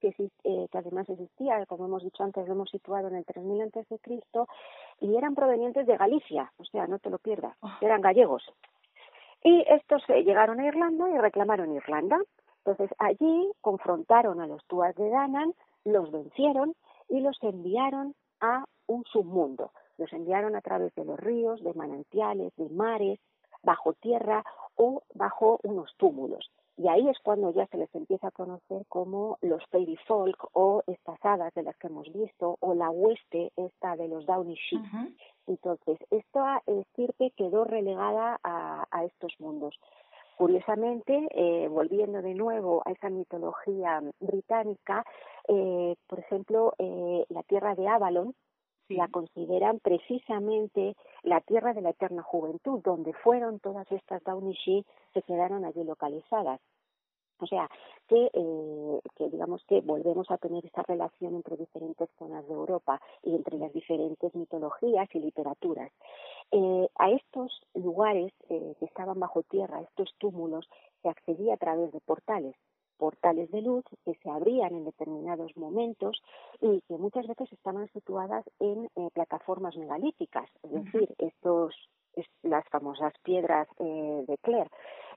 [0.00, 0.08] que,
[0.44, 3.88] eh, que además existía, como hemos dicho antes, lo hemos situado en el 3000 antes
[3.88, 4.46] de Cristo,
[5.00, 7.70] y eran provenientes de Galicia, o sea, no te lo pierdas, oh.
[7.80, 8.44] eran gallegos.
[9.44, 12.18] Y estos llegaron a Irlanda y reclamaron Irlanda.
[12.64, 15.54] Entonces allí confrontaron a los Tuas de Danan,
[15.84, 16.74] los vencieron
[17.10, 19.70] y los enviaron a un submundo.
[19.98, 23.20] Los enviaron a través de los ríos, de manantiales, de mares,
[23.62, 24.42] bajo tierra
[24.76, 26.50] o bajo unos túmulos.
[26.76, 30.82] Y ahí es cuando ya se les empieza a conocer como los fairy folk o
[30.88, 34.82] estas hadas de las que hemos visto o la hueste esta de los Downy Sheep.
[35.46, 39.78] Entonces, esta estirpe quedó relegada a, a estos mundos.
[40.36, 45.04] Curiosamente, eh, volviendo de nuevo a esa mitología británica,
[45.46, 48.34] eh, por ejemplo, eh, la tierra de Avalon
[48.88, 55.22] la consideran precisamente la tierra de la eterna juventud, donde fueron todas estas Downishi, se
[55.22, 56.60] quedaron allí localizadas.
[57.38, 57.68] O sea,
[58.08, 63.00] que, eh, que digamos que volvemos a tener esta relación entre diferentes zonas de Europa
[63.22, 65.90] y entre las diferentes mitologías y literaturas.
[66.52, 70.68] Eh, a estos lugares eh, que estaban bajo tierra, estos túmulos,
[71.02, 72.54] se accedía a través de portales
[73.04, 76.22] portales de luz que se abrían en determinados momentos
[76.62, 81.74] y que muchas veces estaban situadas en eh, plataformas megalíticas, es decir, estos
[82.42, 84.70] las famosas piedras eh, de Clare.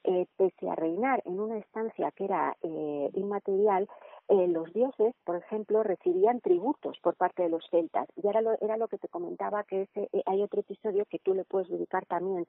[0.03, 3.87] Eh, pese a reinar en una estancia que era eh, inmaterial,
[4.29, 8.07] eh, los dioses, por ejemplo, recibían tributos por parte de los celtas.
[8.21, 11.19] Y ahora lo, era lo que te comentaba, que ese, eh, hay otro episodio que
[11.19, 12.45] tú le puedes dedicar también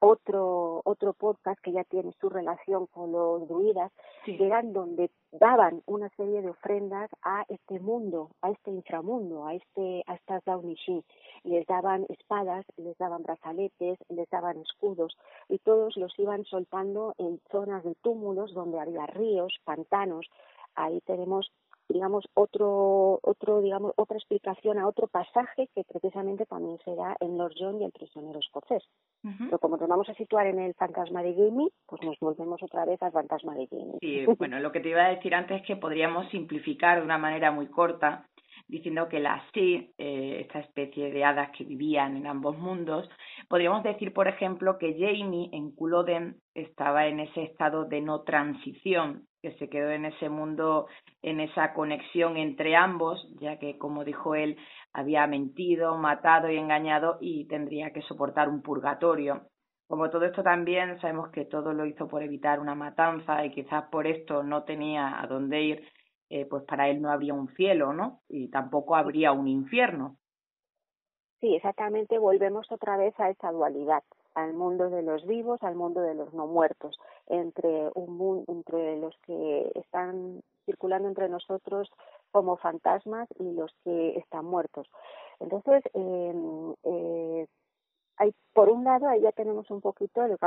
[0.00, 3.90] otro otro podcast que ya tiene su relación con los druidas,
[4.24, 9.54] que eran donde daban una serie de ofrendas a este mundo, a este inframundo, a
[9.54, 11.04] este a estas Daunishi.
[11.44, 15.16] Les daban espadas, les daban brazaletes, les daban escudos
[15.48, 20.28] y todos los iban soltando en zonas de túmulos donde había ríos, pantanos.
[20.74, 21.50] Ahí tenemos
[21.88, 27.36] digamos otro otro digamos otra explicación a otro pasaje que precisamente también se da en
[27.36, 28.82] Lord John y el prisionero escocés.
[29.22, 32.84] Pero como nos vamos a situar en el fantasma de Jamie pues nos volvemos otra
[32.86, 35.66] vez al fantasma de Jamie sí bueno lo que te iba a decir antes es
[35.66, 38.26] que podríamos simplificar de una manera muy corta
[38.68, 43.08] diciendo que la sí, eh, esta especie de hadas que vivían en ambos mundos,
[43.48, 49.26] podríamos decir, por ejemplo, que Jamie en Culloden estaba en ese estado de no transición,
[49.44, 50.86] que se quedó en ese mundo,
[51.20, 54.56] en esa conexión entre ambos, ya que, como dijo él,
[54.94, 59.42] había mentido, matado y engañado y tendría que soportar un purgatorio.
[59.86, 63.84] Como todo esto también sabemos que todo lo hizo por evitar una matanza y quizás
[63.90, 65.88] por esto no tenía a dónde ir,
[66.30, 68.22] eh, pues para él no habría un cielo, ¿no?
[68.30, 70.16] Y tampoco habría un infierno.
[71.40, 74.02] Sí, exactamente, volvemos otra vez a esa dualidad
[74.34, 76.98] al mundo de los vivos, al mundo de los no muertos,
[77.28, 81.90] entre, un, entre los que están circulando entre nosotros
[82.32, 84.88] como fantasmas y los que están muertos.
[85.40, 87.46] Entonces, eh, eh,
[88.16, 90.38] hay, por un lado, ahí ya tenemos un poquito lo,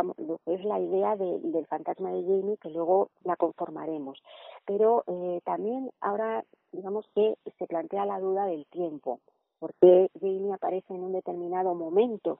[0.45, 4.21] que es la idea de, del fantasma de Jamie, que luego la conformaremos.
[4.65, 9.19] Pero eh, también ahora, digamos que se plantea la duda del tiempo,
[9.59, 12.39] porque Jamie aparece en un determinado momento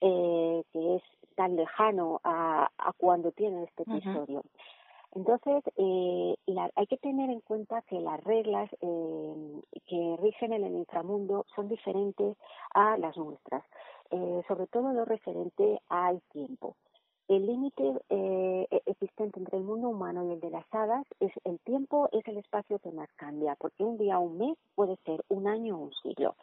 [0.00, 1.02] eh, que es
[1.34, 4.42] tan lejano a, a cuando tiene este episodio.
[5.14, 6.34] Entonces, eh,
[6.74, 11.68] hay que tener en cuenta que las reglas eh, que rigen en el inframundo son
[11.68, 12.36] diferentes
[12.74, 13.62] a las nuestras,
[14.10, 16.74] eh, sobre todo lo referente al tiempo.
[17.28, 21.58] El límite eh, existente entre el mundo humano y el de las hadas es el
[21.60, 25.24] tiempo, es el espacio que más cambia, porque un día o un mes puede ser
[25.28, 26.34] un año o un siglo.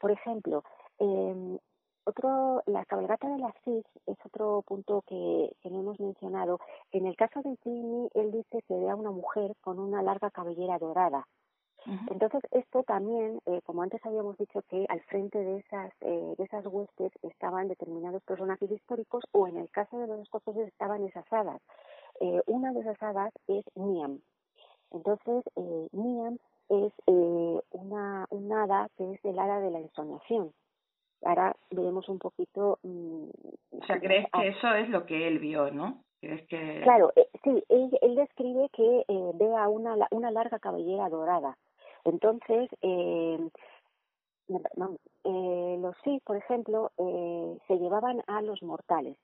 [0.00, 0.62] Por ejemplo,
[0.98, 1.58] eh,
[2.06, 6.60] otro, la cabalgata de la CIS es otro punto que, que no hemos mencionado.
[6.92, 10.30] En el caso de Jimmy, él dice que ve a una mujer con una larga
[10.30, 11.26] cabellera dorada.
[12.10, 16.44] Entonces, esto también, eh, como antes habíamos dicho, que al frente de esas, eh, de
[16.44, 21.32] esas huestes estaban determinados personajes históricos o en el caso de los escoceses estaban esas
[21.32, 21.62] hadas.
[22.20, 24.20] Eh, una de esas hadas es Niam.
[24.90, 26.38] Entonces, eh, Niam
[26.68, 30.52] es eh, una, una hada que es el hada de la ensoñación
[31.24, 32.78] ahora veremos un poquito.
[32.82, 33.28] Mm,
[33.72, 36.02] o sea, crees que eso es lo que él vio, ¿no?
[36.20, 36.80] ¿Crees que...
[36.82, 41.56] Claro, eh, sí, él, él, describe que eh, vea una, una larga cabellera dorada.
[42.04, 43.50] Entonces, eh,
[44.48, 49.16] eh, los sí, por ejemplo, eh, se llevaban a los mortales,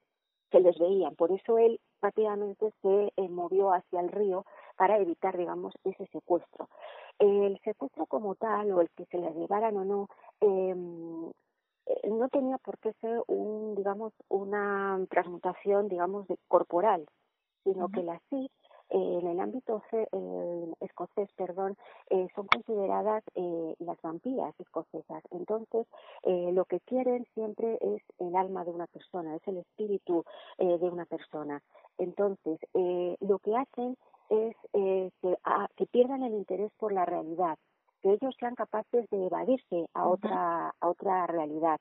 [0.51, 1.15] se les veían.
[1.15, 4.45] Por eso él rápidamente se eh, movió hacia el río
[4.77, 6.69] para evitar, digamos, ese secuestro.
[7.19, 10.09] El secuestro como tal, o el que se les llevaran o no,
[10.41, 10.75] eh,
[12.05, 17.07] no tenía por qué ser un, digamos, una transmutación, digamos, de corporal,
[17.65, 18.51] sino que las sí
[18.93, 21.77] eh, en el ámbito eh, escocés, perdón,
[22.11, 25.23] eh, son consideradas eh, las vampiras escocesas.
[25.31, 25.87] Entonces,
[26.25, 30.25] eh, lo que quieren siempre es el alma de una persona, es el espíritu
[30.59, 31.63] eh, de una persona.
[31.97, 33.97] Entonces, eh, lo que hacen
[34.29, 37.59] es eh, que, ah, que pierdan el interés por la realidad
[38.03, 41.79] que ellos sean capaces de evadirse a otra, a otra realidad.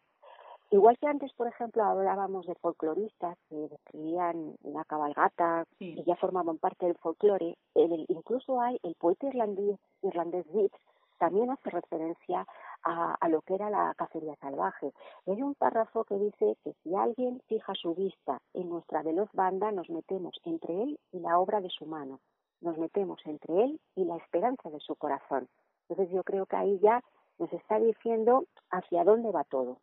[0.70, 6.60] Igual que antes, por ejemplo, hablábamos de folcloristas que describían la cabalgata y ya formaban
[6.60, 10.46] parte del folclore, el, incluso hay el poeta irlandés, irlandés
[11.20, 12.48] también hace referencia
[12.84, 14.92] a, a, lo que era la cacería salvaje.
[15.26, 19.30] Y hay un párrafo que dice que si alguien fija su vista en nuestra veloz
[19.34, 22.22] banda, nos metemos entre él y la obra de su mano,
[22.62, 25.48] nos metemos entre él y la esperanza de su corazón.
[25.92, 27.04] Entonces yo creo que ahí ya
[27.38, 29.80] nos está diciendo hacia dónde va todo.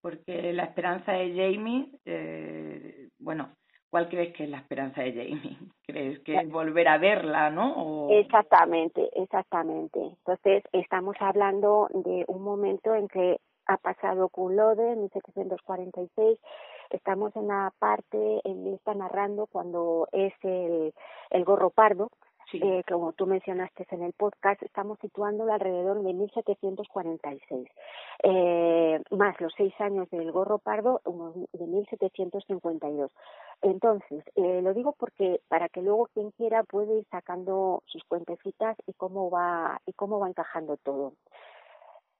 [0.00, 3.54] Porque la esperanza de Jamie, eh, bueno,
[3.90, 5.58] ¿cuál crees que es la esperanza de Jamie?
[5.86, 7.74] ¿Crees que es volver a verla, no?
[7.74, 8.10] O...
[8.10, 10.00] Exactamente, exactamente.
[10.00, 16.38] Entonces estamos hablando de un momento en que ha pasado Culode en 1746
[16.90, 20.92] estamos en la parte en está narrando cuando es el,
[21.30, 22.10] el gorro pardo
[22.50, 22.60] Sí.
[22.62, 27.68] Eh, como tú mencionaste en el podcast, estamos situándolo alrededor de 1746,
[28.22, 31.00] eh, más los seis años del gorro pardo,
[31.52, 33.10] de 1752.
[33.62, 38.76] Entonces, eh, lo digo porque para que luego quien quiera puede ir sacando sus cuentecitas
[38.86, 41.14] y cómo va y cómo va encajando todo.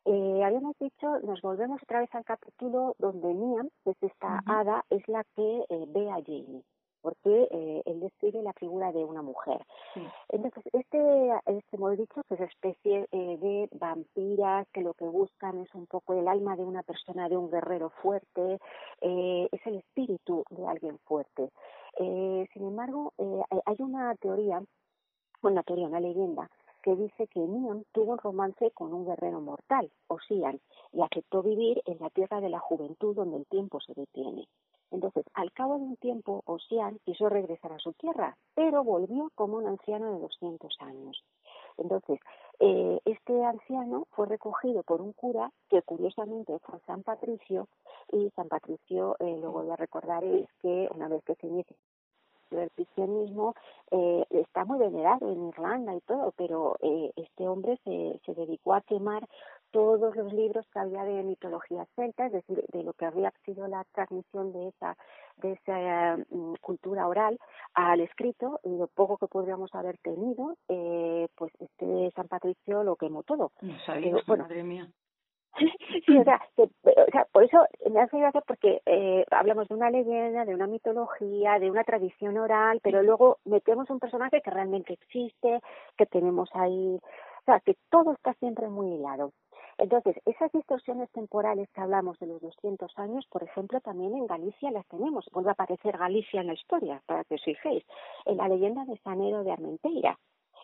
[0.07, 4.39] Eh, habíamos dicho, nos volvemos otra vez al capítulo donde Niam, que es esta uh
[4.39, 4.61] -huh.
[4.61, 6.63] hada, es la que eh, ve a Jamie
[7.05, 9.59] porque eh, él describe la figura de una mujer.
[9.93, 10.01] Sí.
[10.31, 15.59] Entonces, este, este hemos dicho que es especie eh, de vampiras que lo que buscan
[15.59, 18.59] es un poco el alma de una persona, de un guerrero fuerte,
[19.03, 21.51] eh, es el espíritu de alguien fuerte.
[21.99, 24.63] Eh, sin embargo, eh, hay una teoría,
[25.43, 26.51] una teoría, una leyenda,
[26.83, 30.59] que dice que Niam tuvo un romance con un guerrero mortal, Osian,
[30.93, 34.49] y aceptó vivir en la tierra de la juventud donde el tiempo se detiene.
[34.95, 39.57] Entonces, al cabo de un tiempo, Osian quiso regresar a su tierra, pero volvió como
[39.57, 41.25] un anciano de 200 años.
[41.79, 42.21] Entonces,
[42.61, 47.67] eh, este anciano fue recogido por un cura que curiosamente fue San Patricio
[48.13, 51.77] y San Patricio, eh, luego ya recordaréis que una vez que se inicia
[52.53, 53.55] el cristianismo
[53.91, 58.75] eh, está muy venerado en Irlanda y todo, pero eh, este hombre se, se dedicó
[58.75, 59.29] a quemar
[59.75, 63.67] todos los libros que había de mitología celta, es decir, de lo que había sido
[63.67, 64.97] la transmisión de esa
[65.39, 67.41] de esa uh, cultura oral
[67.75, 72.95] al escrito y lo poco que podríamos haber tenido, eh, pues este San Patricio lo
[72.95, 73.51] quemó todo.
[73.63, 74.89] No sabía, Pero, bueno, madre mía.
[76.07, 79.75] sí, o sea, que, o sea, por eso me hace gracia porque eh, hablamos de
[79.75, 84.51] una leyenda, de una mitología, de una tradición oral, pero luego metemos un personaje que
[84.53, 85.61] realmente existe,
[85.97, 87.01] que tenemos ahí,
[87.45, 89.33] o sea, que todo está siempre muy hilado.
[89.79, 94.71] Entonces, esas distorsiones temporales que hablamos de los 200 años, por ejemplo, también en Galicia
[94.71, 95.29] las tenemos.
[95.33, 97.85] Vuelve a aparecer Galicia en la historia, para que os fijéis.
[98.25, 100.19] En la leyenda de Sanero de Armenteira.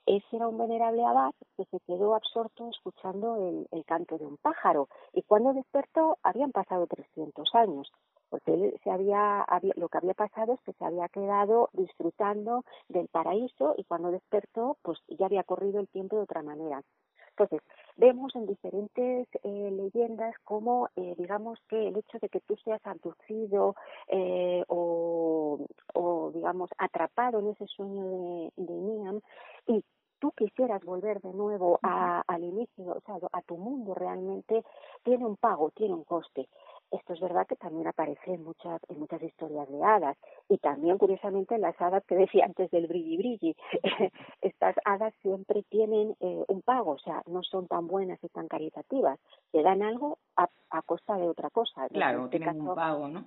[0.06, 4.38] Ese era un venerable abad que se quedó absorto escuchando el, el canto de un
[4.38, 7.92] pájaro y cuando despertó habían pasado 300 años.
[8.30, 9.44] porque él se había,
[9.76, 14.78] lo que había pasado es que se había quedado disfrutando del paraíso y cuando despertó,
[14.82, 16.82] pues ya había corrido el tiempo de otra manera.
[17.30, 17.60] Entonces,
[17.96, 22.80] vemos en diferentes eh, leyendas cómo, eh, digamos que el hecho de que tú seas
[22.84, 23.74] abducido
[24.08, 29.20] eh, o, o, digamos, atrapado en ese sueño de, de Niam
[29.66, 29.84] y
[30.20, 34.62] tú quisieras volver de nuevo a, al inicio, o sea, a tu mundo realmente,
[35.02, 36.48] tiene un pago, tiene un coste.
[36.90, 40.16] Esto es verdad que también aparece en muchas, en muchas historias de hadas
[40.48, 43.56] y también curiosamente en las hadas que decía antes del brilli brilli.
[44.40, 48.48] Estas hadas siempre tienen eh, un pago, o sea, no son tan buenas y tan
[48.48, 49.18] caritativas,
[49.52, 51.88] te dan algo a, a costa de otra cosa.
[51.88, 53.26] Claro, este tienen un pago, ¿no?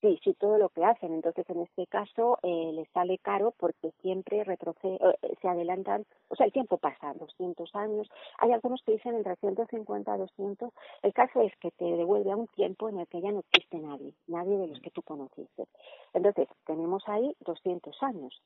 [0.00, 1.12] Sí, sí, todo lo que hacen.
[1.12, 6.36] Entonces, en este caso, eh, les sale caro porque siempre retrocede, eh, se adelantan, o
[6.36, 8.08] sea, el tiempo pasa, 200 años.
[8.38, 10.72] Hay algunos que dicen entre 150 a 200.
[11.02, 13.78] El caso es que te devuelve a un tiempo en el que ya no existe
[13.78, 15.66] nadie, nadie de los que tú conociste.
[16.14, 18.40] Entonces, tenemos ahí 200 años.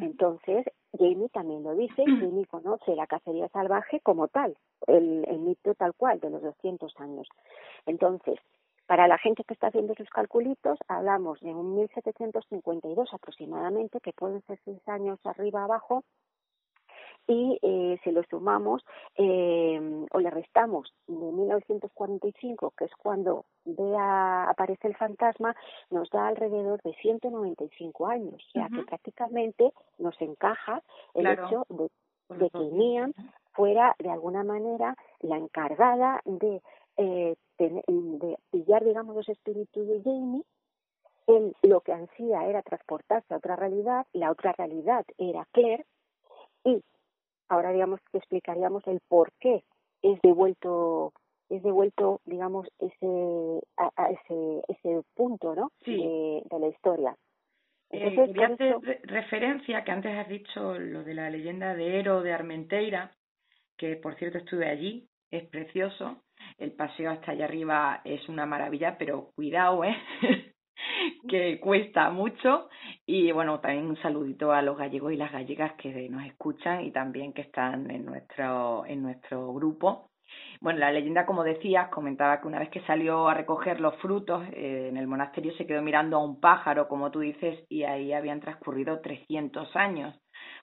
[0.00, 0.66] Entonces,
[0.98, 5.94] Jamie también lo dice, Jamie conoce la cacería salvaje como tal, el, el mito tal
[5.94, 7.28] cual de los 200 años.
[7.86, 8.38] Entonces,
[8.86, 14.42] para la gente que está haciendo sus calculitos, hablamos de un 1752 aproximadamente, que pueden
[14.42, 16.04] ser seis años arriba abajo,
[17.28, 18.84] y eh, si lo sumamos
[19.16, 25.56] eh, o le restamos de 1945, que es cuando vea, aparece el fantasma,
[25.90, 28.34] nos da alrededor de 195 años.
[28.34, 30.82] O sea que prácticamente nos encaja
[31.14, 31.90] el hecho de,
[32.36, 33.12] de que Niam
[33.54, 36.62] fuera de alguna manera la encargada de
[36.96, 40.42] eh, de pillar, digamos, los espíritus de Jamie,
[41.26, 45.84] él lo que ansía era transportarse a otra realidad, la otra realidad era Claire,
[46.64, 46.82] y
[47.48, 49.62] ahora digamos que explicaríamos el por qué
[50.02, 51.12] es devuelto
[51.48, 57.16] es devuelto digamos ese a, ese ese punto no de, la historia.
[57.90, 62.22] Eh, Entonces, quería hacer referencia que antes has dicho lo de la leyenda de Ero
[62.22, 63.12] de Armenteira
[63.76, 66.22] que por cierto estuve allí es precioso.
[66.58, 69.96] El paseo hasta allá arriba es una maravilla, pero cuidado, ¿eh?
[71.28, 72.68] que cuesta mucho.
[73.06, 76.92] Y bueno también un saludito a los gallegos y las gallegas que nos escuchan y
[76.92, 80.10] también que están en nuestro en nuestro grupo.
[80.60, 84.42] Bueno la leyenda como decías comentaba que una vez que salió a recoger los frutos
[84.52, 88.12] eh, en el monasterio se quedó mirando a un pájaro como tú dices y ahí
[88.12, 90.18] habían transcurrido 300 años.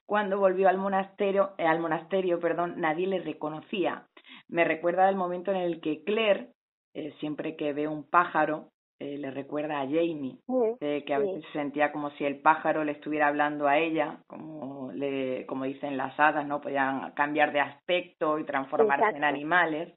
[0.06, 4.06] Cuando volvió al monasterio eh, al monasterio perdón nadie le reconocía
[4.54, 6.50] me recuerda el momento en el que Claire,
[6.94, 10.38] eh, siempre que ve un pájaro, eh, le recuerda a Jamie,
[10.80, 14.92] eh, que a veces sentía como si el pájaro le estuviera hablando a ella, como
[14.92, 16.62] le, como dicen las hadas, ¿no?
[16.62, 19.96] Podían cambiar de aspecto y transformarse en animales.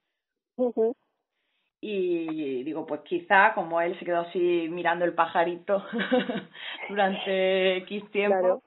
[1.83, 5.85] Y digo, pues quizá como él se quedó así mirando el pajarito
[6.89, 8.63] durante X tiempo,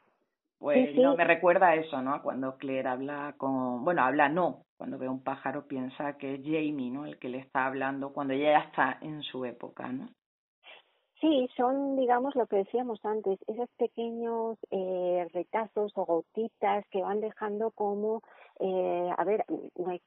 [0.60, 2.22] pues no me recuerda a eso, ¿no?
[2.22, 6.90] Cuando Claire habla con, bueno, habla no, cuando ve un pájaro piensa que es Jamie,
[6.90, 7.06] ¿no?
[7.06, 10.08] El que le está hablando cuando ella ya está en su época, ¿no?
[11.20, 17.20] Sí, son, digamos, lo que decíamos antes, esos pequeños eh, retazos o gotitas que van
[17.20, 18.22] dejando como
[18.60, 19.46] eh, a ver,
[19.78, 20.02] no, eh,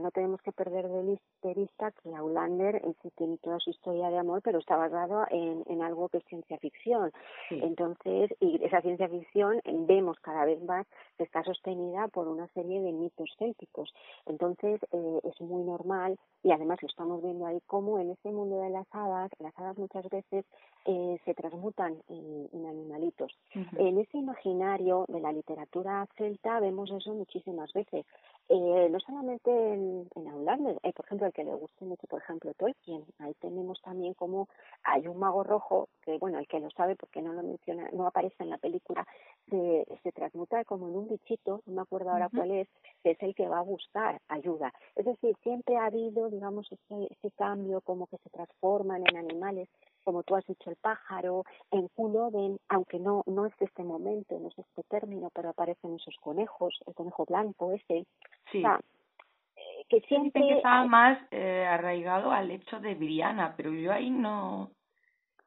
[0.00, 4.42] no tenemos que perder de vista que Aulander sí tiene toda su historia de amor,
[4.42, 7.10] pero está basado en, en algo que es ciencia ficción.
[7.50, 10.86] Entonces, y esa ciencia ficción vemos cada vez más
[11.18, 13.92] que está sostenida por una serie de mitos célticos.
[14.26, 18.60] Entonces, eh, es muy normal y además lo estamos viendo ahí como en ese mundo
[18.60, 20.44] de las hadas, las hadas muchas veces
[20.86, 23.36] eh, se transmutan en, en animalitos.
[23.76, 28.06] En ese imaginario de la literatura celta vemos eso muchísimas veces
[28.52, 32.20] eh, no solamente en, en Outlander, eh, por ejemplo, el que le guste mucho, por
[32.20, 34.48] ejemplo, Tolkien, ahí tenemos también como
[34.82, 38.08] hay un mago rojo, que bueno, el que lo sabe porque no lo menciona, no
[38.08, 39.06] aparece en la película,
[39.48, 42.68] se, se transmuta como en un bichito, no me acuerdo ahora cuál es,
[43.04, 44.74] que es el que va a buscar ayuda.
[44.96, 49.68] Es decir, siempre ha habido, digamos, ese, ese cambio, como que se transforman en animales
[50.04, 54.38] como tú has dicho, el pájaro, en Culloden, aunque no, no es de este momento,
[54.38, 58.06] no es de este término, pero aparecen esos conejos, el conejo blanco ese.
[58.50, 58.62] Sí.
[58.62, 60.40] Eh, que siempre...
[60.40, 64.70] que estaba más eh, arraigado al hecho de Briana, pero yo ahí no...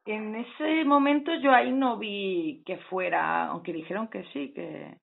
[0.06, 4.98] En ese momento yo ahí no vi que fuera, aunque dijeron que sí, que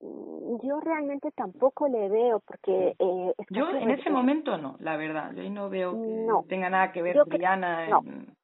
[0.00, 5.32] mm, yo realmente tampoco le veo porque eh, yo en ese momento no la verdad
[5.36, 8.34] yo ahí no veo que tenga nada que ver Briana en...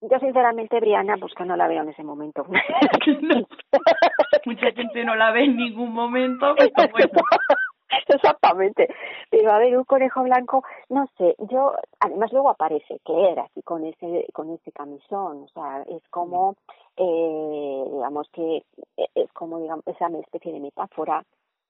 [0.00, 2.44] Yo sinceramente, Briana, pues que no la veo en ese momento.
[4.46, 7.10] Mucha gente no la ve en ningún momento, pero bueno.
[8.08, 8.88] Exactamente.
[9.30, 13.62] Pero a ver, un conejo blanco, no sé, yo, además luego aparece que era así
[13.62, 16.56] con ese, con ese camisón, o sea, es como,
[16.96, 18.64] eh, digamos que,
[18.96, 21.24] eh, es como, digamos, esa especie de metáfora,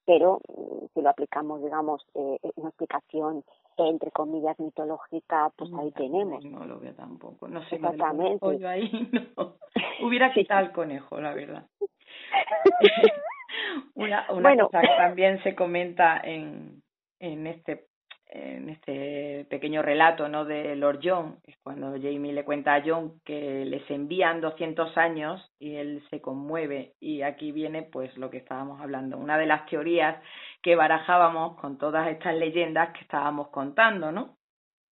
[0.05, 3.45] pero mm, si lo aplicamos, digamos, eh, una explicación
[3.79, 6.45] entre comillas mitológica, pues ahí tenemos.
[6.45, 7.77] No lo veo tampoco, no sé.
[7.77, 8.59] Exactamente.
[8.59, 8.91] Yo ahí
[9.37, 9.57] no.
[10.03, 11.67] Hubiera quitado el conejo, la verdad.
[13.95, 16.83] una una cosa que también se comenta en,
[17.21, 17.87] en este
[18.35, 23.21] en este pequeño relato no de Lord John es cuando Jamie le cuenta a John
[23.25, 26.95] que les envían 200 años y él se conmueve.
[27.01, 30.21] Y aquí viene pues lo que estábamos hablando una de las teorías
[30.63, 34.37] que barajábamos con todas estas leyendas que estábamos contando no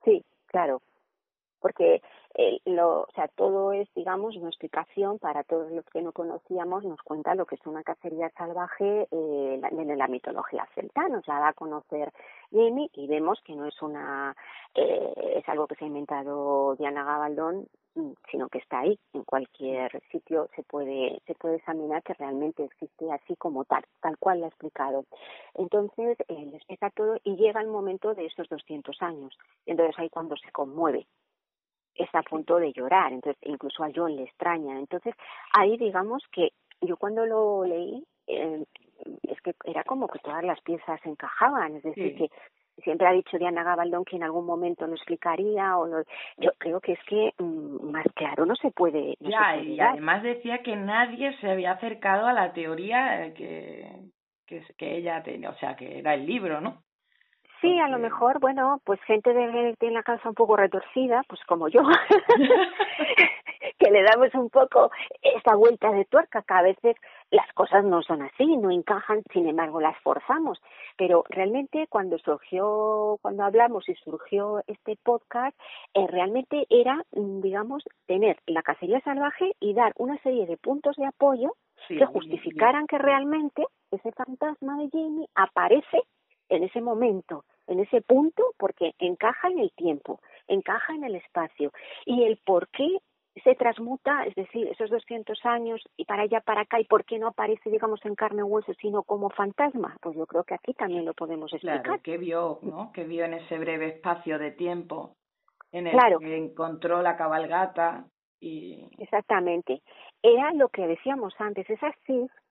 [0.05, 0.81] sí claro
[1.61, 2.01] porque
[2.35, 6.85] eh, lo, o sea, todo es, digamos, una explicación para todos los que no conocíamos,
[6.85, 11.41] nos cuenta lo que es una cacería salvaje eh, en la mitología celta, nos la
[11.41, 12.13] da a conocer
[12.51, 14.35] Jamie y vemos que no es una,
[14.75, 17.67] eh, es algo que se ha inventado Diana Gabaldón,
[18.31, 23.13] sino que está ahí, en cualquier sitio se puede, se puede examinar que realmente existe
[23.13, 25.05] así como tal, tal cual lo ha explicado.
[25.55, 30.09] Entonces, eh, le explica todo y llega el momento de estos 200 años, entonces ahí
[30.09, 31.07] cuando se conmueve,
[31.95, 34.79] está a punto de llorar, entonces incluso a John le extraña.
[34.79, 35.15] Entonces
[35.53, 38.65] ahí digamos que yo cuando lo leí eh,
[39.23, 42.31] es que era como que todas las piezas encajaban, es decir, que
[42.83, 46.03] siempre ha dicho Diana Gabaldón que en algún momento lo explicaría o lo,
[46.39, 50.63] yo creo que es que mm, más claro no se puede ya y además decía
[50.63, 54.11] que nadie se había acercado a la teoría que
[54.47, 56.83] que, que ella tenía o sea que era el libro no
[57.63, 61.41] Sí, a lo mejor, bueno, pues gente de, tiene la cabeza un poco retorcida, pues
[61.47, 61.83] como yo,
[63.79, 64.91] que le damos un poco
[65.23, 66.97] esta vuelta de tuerca, que a veces
[67.31, 70.61] las cosas no son así, no encajan, sin embargo las forzamos.
[70.99, 75.57] Pero realmente cuando surgió, cuando hablamos y surgió este podcast,
[75.95, 80.97] eh, realmente era, mm, digamos, tener la cacería salvaje y dar una serie de puntos
[80.97, 81.55] de apoyo
[81.87, 86.03] que justificaran que realmente ese fantasma de Jamie aparece
[86.49, 91.73] en ese momento en ese punto porque encaja en el tiempo, encaja en el espacio
[92.05, 92.99] y el por qué
[93.43, 97.19] se transmuta, es decir, esos 200 años y para allá, para acá, y por qué
[97.19, 100.75] no aparece, digamos, en carne y hueso, sino como fantasma, pues yo creo que aquí
[100.75, 101.83] también lo podemos explicar.
[101.83, 102.93] Claro, ¿qué vio, no?
[102.93, 105.17] ¿Qué vio en ese breve espacio de tiempo
[105.71, 108.05] en el que encontró la cabalgata
[108.39, 108.87] y...
[108.99, 109.81] Exactamente.
[110.23, 111.97] Era lo que decíamos antes, esas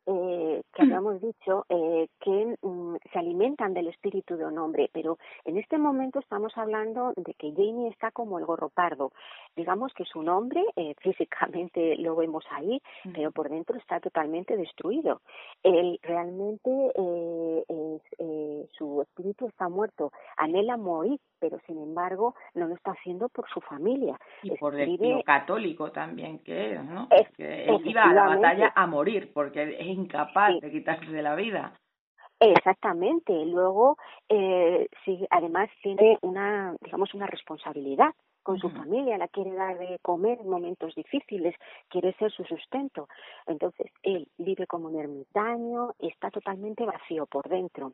[0.06, 5.18] eh, que habíamos dicho eh, que mm, se alimentan del espíritu de un hombre, pero
[5.46, 9.12] en este momento estamos hablando de que Jamie está como el gorro pardo.
[9.56, 12.82] Digamos que su nombre eh, físicamente lo vemos ahí,
[13.14, 15.22] pero por dentro está totalmente destruido.
[15.64, 17.64] Él realmente eh,
[18.20, 23.50] eh, su espíritu está muerto, anhela morir, pero sin embargo no lo está haciendo por
[23.50, 24.18] su familia.
[24.44, 27.08] Y por el católico también que es, ¿no?
[27.38, 31.74] él iba a la batalla a morir porque es incapaz de quitarse de la vida.
[32.40, 33.46] Exactamente.
[33.46, 38.14] Luego, eh, sí, además tiene una, digamos, una responsabilidad
[38.44, 41.54] con su familia, la quiere dar de comer en momentos difíciles,
[41.90, 43.08] quiere ser su sustento.
[43.46, 47.94] Entonces, él vive como un ermitaño, está totalmente vacío por dentro.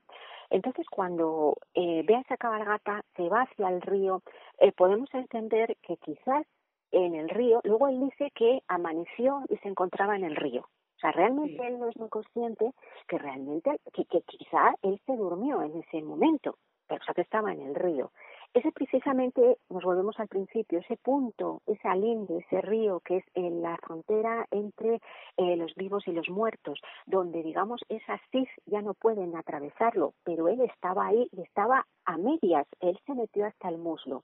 [0.50, 4.22] Entonces, cuando eh, ve a esa cabalgata, se va hacia el río,
[4.60, 6.46] eh, podemos entender que quizás
[6.92, 10.70] en el río, luego él dice que amaneció y se encontraba en el río.
[10.98, 12.74] O sea, realmente él no es muy consciente
[13.08, 17.22] que realmente, que, que quizá él se durmió en ese momento, pero o sea que
[17.22, 18.12] estaba en el río.
[18.54, 23.62] Ese precisamente, nos volvemos al principio, ese punto, ese alinde, ese río que es en
[23.62, 25.00] la frontera entre
[25.38, 30.48] eh, los vivos y los muertos, donde digamos esas cis ya no pueden atravesarlo, pero
[30.48, 34.24] él estaba ahí y estaba a medias, él se metió hasta el muslo.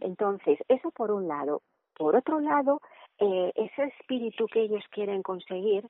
[0.00, 1.62] Entonces, eso por un lado.
[1.96, 2.80] Por otro lado,
[3.18, 5.88] eh, ese espíritu que ellos quieren conseguir,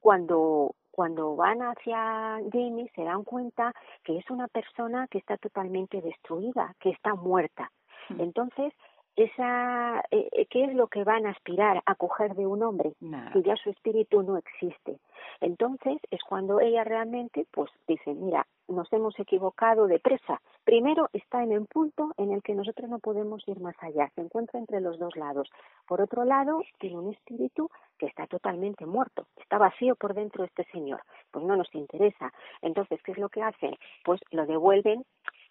[0.00, 3.72] cuando, cuando van hacia Jamie se dan cuenta
[4.04, 7.70] que es una persona que está totalmente destruida, que está muerta.
[8.08, 8.20] Hmm.
[8.20, 8.72] Entonces,
[9.18, 12.92] esa, eh, eh, ¿qué es lo que van a aspirar a coger de un hombre
[13.00, 14.98] si ya su espíritu no existe?
[15.40, 20.40] Entonces es cuando ella realmente pues dice, mira, nos hemos equivocado de presa.
[20.62, 24.20] Primero está en el punto en el que nosotros no podemos ir más allá, se
[24.20, 25.50] encuentra entre los dos lados.
[25.88, 30.64] Por otro lado, tiene un espíritu que está totalmente muerto, está vacío por dentro este
[30.70, 31.02] señor,
[31.32, 32.32] pues no nos interesa.
[32.62, 33.76] Entonces, ¿qué es lo que hacen?
[34.04, 35.04] Pues lo devuelven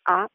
[0.05, 0.29] a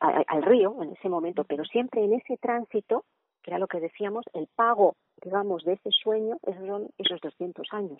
[0.00, 3.04] al río en ese momento, pero siempre en ese tránsito,
[3.42, 7.66] que era lo que decíamos, el pago, digamos, de ese sueño, esos son esos 200
[7.72, 7.98] años.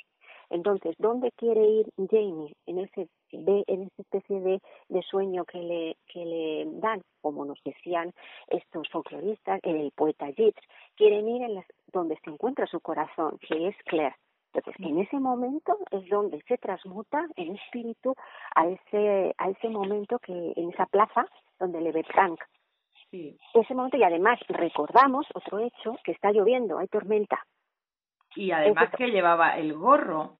[0.50, 5.58] Entonces, ¿dónde quiere ir Jamie en ese de, en esa especie de, de sueño que
[5.58, 8.12] le, que le dan, como nos decían
[8.48, 10.62] estos folcloristas, el poeta Yeats,
[10.96, 14.16] quieren ir en las, donde se encuentra su corazón, que es Claire.
[14.54, 18.14] Entonces, en ese momento es donde se transmuta en espíritu
[18.54, 21.26] a ese, a ese momento que, en esa plaza
[21.58, 22.40] donde le ve Frank.
[23.10, 23.38] Sí.
[23.54, 27.42] Ese momento, y además recordamos otro hecho, que está lloviendo, hay tormenta.
[28.36, 30.38] Y además que llevaba el gorro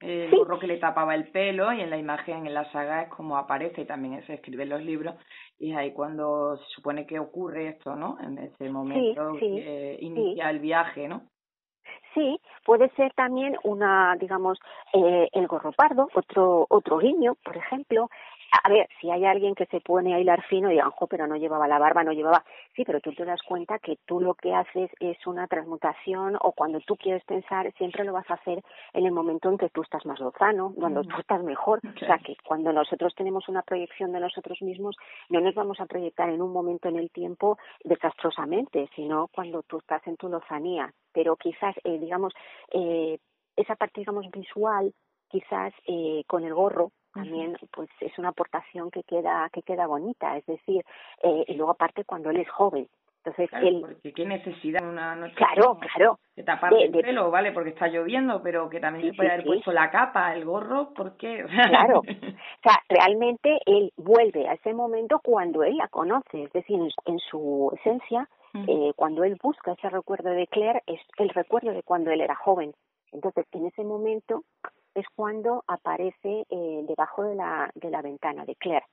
[0.00, 3.08] el gorro que le tapaba el pelo y en la imagen en la saga es
[3.08, 5.16] como aparece también se escribe en los libros
[5.58, 8.16] y es ahí cuando se supone que ocurre esto, ¿no?
[8.20, 11.22] En ese momento que inicia el viaje, ¿no?
[12.14, 14.58] Sí, puede ser también una, digamos,
[14.92, 18.08] eh, el gorro pardo, otro otro guiño, por ejemplo,
[18.50, 21.36] a ver, si hay alguien que se pone a hilar fino y digan, pero no
[21.36, 22.44] llevaba la barba, no llevaba.
[22.74, 26.52] Sí, pero tú te das cuenta que tú lo que haces es una transmutación o
[26.52, 29.82] cuando tú quieres pensar, siempre lo vas a hacer en el momento en que tú
[29.82, 31.80] estás más lozano, cuando tú estás mejor.
[31.84, 34.96] O sea, que cuando nosotros tenemos una proyección de nosotros mismos,
[35.28, 39.78] no nos vamos a proyectar en un momento en el tiempo desastrosamente, sino cuando tú
[39.78, 40.92] estás en tu lozanía.
[41.12, 42.32] Pero quizás, eh, digamos,
[42.72, 43.18] eh,
[43.56, 44.92] esa parte, digamos, visual,
[45.28, 50.36] quizás eh, con el gorro, también pues es una aportación que queda que queda bonita
[50.36, 50.84] es decir
[51.22, 52.88] eh, y luego aparte cuando él es joven.
[53.24, 56.18] Entonces él porque qué necesidad una noche claro claro.
[56.36, 59.72] de tapar el pelo vale porque está lloviendo pero que también se puede haber puesto
[59.72, 62.00] la capa el gorro porque claro.
[62.00, 67.18] O sea realmente él vuelve a ese momento cuando él la conoce es decir en,
[67.18, 72.10] su esencia eh, cuando él busca ese recuerdo de Claire es el recuerdo de cuando
[72.10, 72.72] él era joven.
[73.12, 74.44] Entonces en ese momento
[74.98, 78.86] es cuando aparece eh, debajo de la, de la ventana de Claire.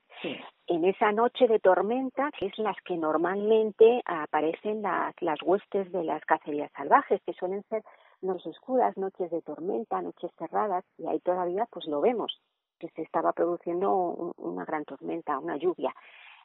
[0.68, 6.24] En esa noche de tormenta, es las que normalmente aparecen las, las huestes de las
[6.26, 7.84] cacerías salvajes, que suelen ser
[8.22, 12.42] noches oscuras, noches de tormenta, noches cerradas, y ahí todavía pues lo vemos,
[12.80, 15.94] que se estaba produciendo una gran tormenta, una lluvia.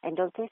[0.02, 0.50] Entonces,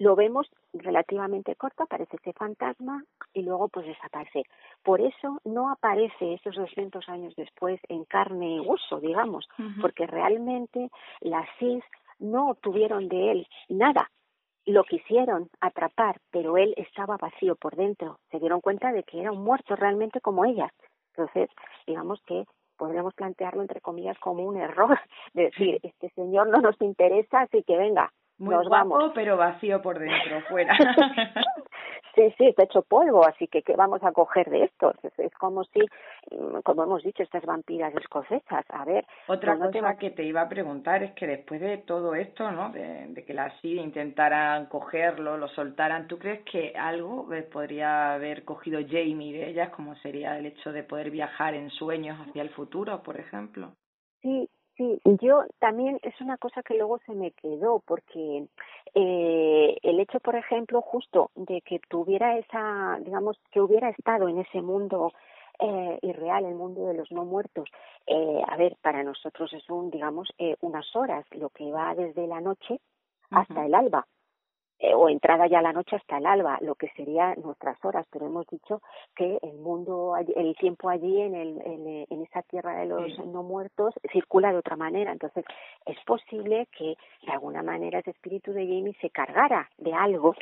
[0.00, 4.44] lo vemos relativamente corto, aparece ese fantasma y luego pues desaparece.
[4.82, 9.46] Por eso no aparece esos 200 años después en carne y hueso, digamos,
[9.78, 10.90] porque realmente
[11.20, 11.84] las SIS
[12.18, 14.10] no obtuvieron de él nada.
[14.64, 18.20] Lo quisieron atrapar, pero él estaba vacío por dentro.
[18.30, 20.72] Se dieron cuenta de que era un muerto realmente como ellas.
[21.14, 21.50] Entonces,
[21.86, 22.46] digamos que
[22.78, 24.98] podríamos plantearlo entre comillas como un error,
[25.34, 29.98] de decir, este señor no nos interesa, así que venga, muy guapo, pero vacío por
[29.98, 30.74] dentro, fuera.
[32.14, 34.94] sí, sí, está hecho polvo, así que ¿qué vamos a coger de esto?
[35.18, 35.80] Es, como si,
[36.30, 39.04] mm, como hemos dicho, estas vampiras escocesas, a ver...
[39.28, 42.70] Otra cosa que te iba a preguntar es que después de todo esto, ¿no?
[42.70, 48.80] De, que las SID intentaran cogerlo, lo soltaran, ¿tú crees que algo podría haber cogido
[48.80, 53.02] Jamie de ellas, como sería el hecho de poder viajar en sueños hacia el futuro,
[53.02, 53.74] por ejemplo?
[54.22, 54.48] Sí,
[54.80, 58.46] Sí, yo también es una cosa que luego se me quedó porque
[58.94, 64.38] eh, el hecho, por ejemplo, justo de que tuviera esa, digamos, que hubiera estado en
[64.38, 65.12] ese mundo
[65.58, 67.68] eh, irreal, el mundo de los no muertos,
[68.06, 72.26] eh, a ver, para nosotros es un, digamos, eh, unas horas, lo que va desde
[72.26, 72.80] la noche
[73.30, 74.06] hasta el alba.
[74.82, 78.26] Eh, o entrada ya la noche hasta el alba, lo que sería nuestras horas, pero
[78.26, 78.80] hemos dicho
[79.14, 83.42] que el mundo, el tiempo allí en, el, en, en esa tierra de los no
[83.42, 85.44] muertos circula de otra manera, entonces
[85.84, 90.34] es posible que de alguna manera ese espíritu de Jamie se cargara de algo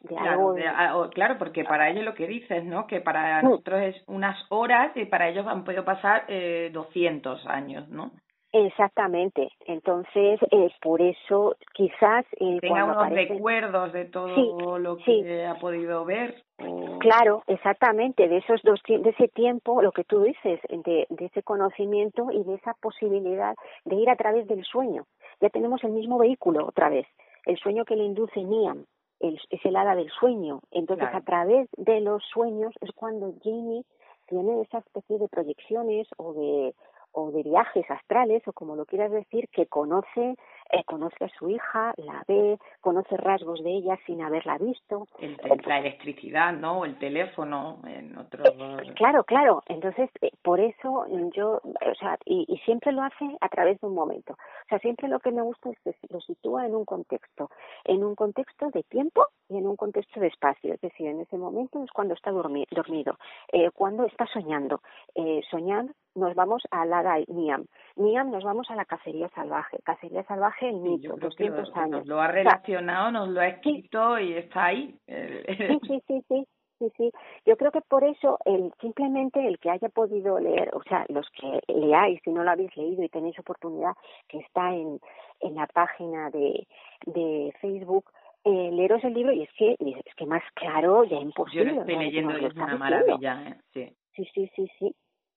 [0.00, 2.86] de claro, algo claro, porque para ellos lo que dices, ¿no?
[2.86, 3.44] Que para mm.
[3.44, 8.12] nosotros es unas horas y para ellos han podido pasar eh, 200 años, ¿no?
[8.56, 9.50] Exactamente.
[9.66, 12.24] Entonces, eh, por eso quizás...
[12.38, 16.36] Eh, Tenga unos recuerdos de todo lo que ha podido ver.
[17.00, 18.28] Claro, exactamente.
[18.28, 22.44] De esos dos, de ese tiempo, lo que tú dices, de, de ese conocimiento y
[22.44, 25.04] de esa posibilidad de ir a través del sueño.
[25.40, 27.08] Ya tenemos el mismo vehículo otra vez.
[27.46, 28.86] El sueño que le induce Niam
[29.18, 30.60] el, es el hada del sueño.
[30.70, 33.82] Entonces, a través de los sueños es cuando Jamie
[34.28, 36.74] tiene esa especie de proyecciones o de
[37.14, 40.36] o de viajes astrales o como lo quieras decir que conoce
[40.70, 45.06] eh, conoce a su hija la ve conoce rasgos de ella sin haberla visto.
[45.66, 49.62] La electricidad no el teléfono en otro eh, claro claro.
[49.66, 53.86] Entonces eh, por eso yo o sea y, y siempre lo hace a través de
[53.86, 54.32] un momento.
[54.32, 57.50] O sea siempre lo que me gusta es que lo sitúa en un contexto
[57.84, 60.74] en un contexto de tiempo y en un contexto de espacio.
[60.74, 63.18] Es decir en ese momento es cuando está dormido.
[63.52, 64.80] Eh, cuando está soñando.
[65.14, 67.66] Eh, soñar nos vamos a Lada Niam.
[67.96, 69.78] Niam nos vamos a la cacería salvaje.
[69.84, 71.90] Cacería salvaje el mito, 200 años.
[71.90, 74.94] Nos lo ha relacionado, nos lo ha escrito y está ahí.
[75.06, 76.46] Sí, sí, sí, sí.
[76.78, 77.10] sí, sí.
[77.46, 81.28] Yo creo que por eso el simplemente el que haya podido leer, o sea, los
[81.30, 83.92] que leáis, si no lo habéis leído y tenéis oportunidad,
[84.28, 85.00] que está en,
[85.40, 86.66] en la página de,
[87.06, 88.10] de Facebook,
[88.44, 91.64] eh, leeros el libro y es que es que más claro ya imposible.
[91.64, 93.56] Yo lo estoy leyendo y es una maravilla, ¿eh?
[93.72, 93.96] sí.
[94.14, 94.94] Sí, sí, sí, sí.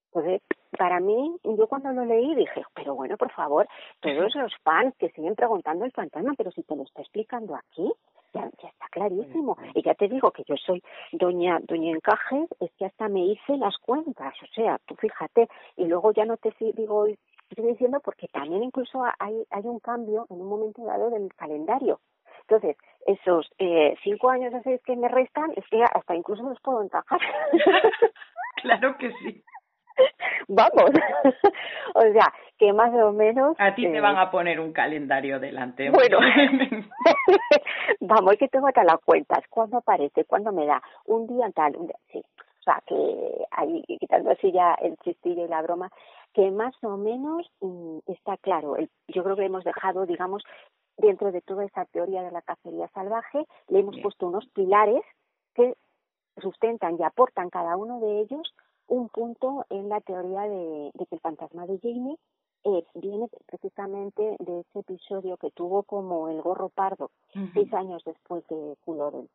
[0.07, 0.41] Entonces,
[0.77, 3.67] para mí, yo cuando lo leí dije, pero bueno, por favor,
[3.99, 7.91] todos los fans que siguen preguntando el fantasma, pero si te lo está explicando aquí,
[8.33, 9.57] ya, ya está clarísimo.
[9.73, 13.57] Y ya te digo que yo soy doña doña Encajes, es que hasta me hice
[13.57, 17.07] las cuentas, o sea, tú fíjate, y luego ya no te digo
[17.49, 21.99] estoy diciendo porque también incluso hay, hay un cambio en un momento dado del calendario.
[22.41, 26.59] Entonces, esos eh, cinco años o seis que me restan, es que hasta incluso los
[26.61, 27.19] puedo encajar.
[28.61, 29.43] claro que sí.
[30.47, 30.91] Vamos,
[31.95, 33.55] o sea, que más o menos...
[33.59, 35.89] A ti te van eh, a poner un calendario delante.
[35.89, 36.19] Bueno,
[37.99, 39.43] vamos, que tengo hasta las cuentas.
[39.49, 40.25] ¿Cuándo aparece?
[40.25, 40.81] ¿Cuándo me da?
[41.05, 42.19] Un día tal, un día, sí.
[42.19, 45.89] O sea, que ahí, quitando así ya el chistillo y la broma,
[46.33, 48.75] que más o menos mm, está claro.
[48.75, 50.43] El, yo creo que hemos dejado, digamos,
[50.97, 55.03] dentro de toda esa teoría de la cacería salvaje, le hemos puesto unos pilares
[55.53, 55.75] que
[56.41, 58.53] sustentan y aportan cada uno de ellos
[58.88, 62.17] un punto en la teoría de, que el fantasma de Jamie
[62.63, 67.11] eh, viene precisamente de ese episodio que tuvo como el gorro pardo
[67.53, 69.29] seis años después de Culloden.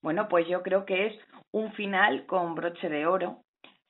[0.00, 1.14] Bueno, pues yo creo que es
[1.52, 3.38] un final con broche de oro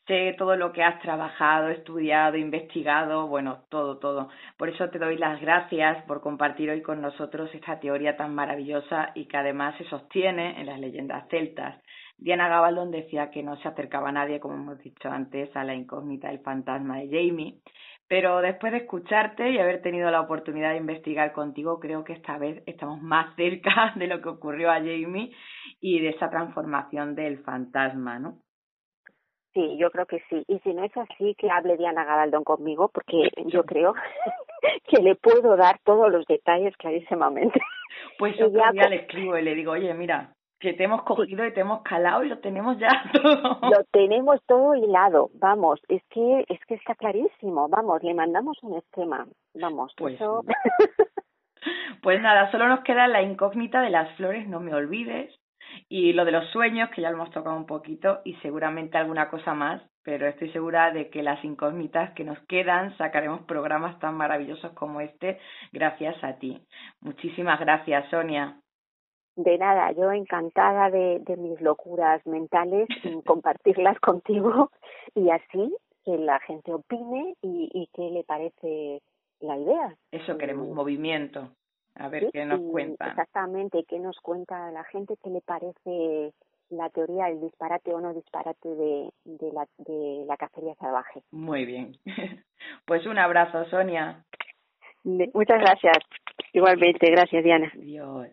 [0.07, 4.29] sé todo lo que has trabajado, estudiado, investigado, bueno, todo, todo.
[4.57, 9.13] Por eso te doy las gracias por compartir hoy con nosotros esta teoría tan maravillosa
[9.15, 11.81] y que además se sostiene en las leyendas celtas.
[12.23, 15.75] Diana Gabaldon decía que no se acercaba a nadie, como hemos dicho antes, a la
[15.75, 17.59] incógnita del fantasma de Jamie.
[18.07, 22.39] Pero después de escucharte y haber tenido la oportunidad de investigar contigo, creo que esta
[22.39, 25.33] vez estamos más cerca de lo que ocurrió a Jamie
[25.81, 28.39] y de esa transformación del fantasma, ¿no?
[29.53, 30.45] Sí, yo creo que sí.
[30.47, 33.95] Y si no es así, que hable Diana Gabaldón conmigo, porque yo creo
[34.89, 37.61] que le puedo dar todos los detalles clarísimamente.
[38.17, 40.33] Pues yo ya le escribo y le digo, oye, mira,
[40.63, 43.59] que te hemos cogido y te hemos calado y lo tenemos ya todo.
[43.63, 48.79] Lo tenemos todo hilado, vamos, es que es que está clarísimo, vamos, le mandamos un
[48.79, 50.45] esquema, vamos, pues, eso...
[52.03, 55.35] pues nada, solo nos queda la incógnita de las flores, no me olvides,
[55.89, 59.29] y lo de los sueños, que ya lo hemos tocado un poquito, y seguramente alguna
[59.31, 64.15] cosa más, pero estoy segura de que las incógnitas que nos quedan sacaremos programas tan
[64.15, 65.41] maravillosos como este
[65.73, 66.61] gracias a ti.
[67.01, 68.62] Muchísimas gracias, Sonia.
[69.37, 72.87] De nada, yo encantada de, de mis locuras mentales,
[73.27, 74.71] compartirlas contigo
[75.15, 75.75] y así
[76.05, 79.01] que la gente opine y, y qué le parece
[79.41, 79.97] la idea.
[80.11, 81.51] Eso queremos, movimiento.
[81.95, 83.09] A ver qué nos cuenta.
[83.09, 86.33] Exactamente, qué nos cuenta la gente, qué le parece
[86.71, 91.23] la teoría del disparate o no disparate de, de, la, de la cacería salvaje.
[91.31, 91.97] Muy bien.
[92.87, 94.25] Pues un abrazo, Sonia.
[95.03, 95.99] Muchas gracias.
[96.53, 97.73] Igualmente, gracias, Diana.
[97.75, 98.29] Adiós.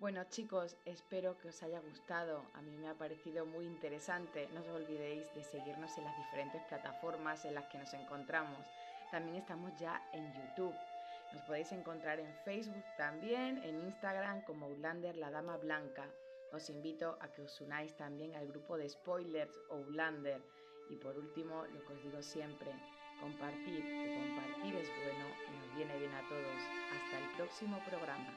[0.00, 2.42] Bueno chicos, espero que os haya gustado.
[2.54, 4.48] A mí me ha parecido muy interesante.
[4.54, 8.66] No os olvidéis de seguirnos en las diferentes plataformas en las que nos encontramos.
[9.10, 10.74] También estamos ya en YouTube.
[11.34, 16.06] Nos podéis encontrar en Facebook también, en Instagram como Outlander La Dama Blanca.
[16.50, 20.40] Os invito a que os unáis también al grupo de spoilers Outlander.
[20.88, 22.72] Y por último, lo que os digo siempre,
[23.20, 26.60] compartir, que compartir es bueno y nos viene bien a todos.
[26.88, 28.32] Hasta el próximo programa.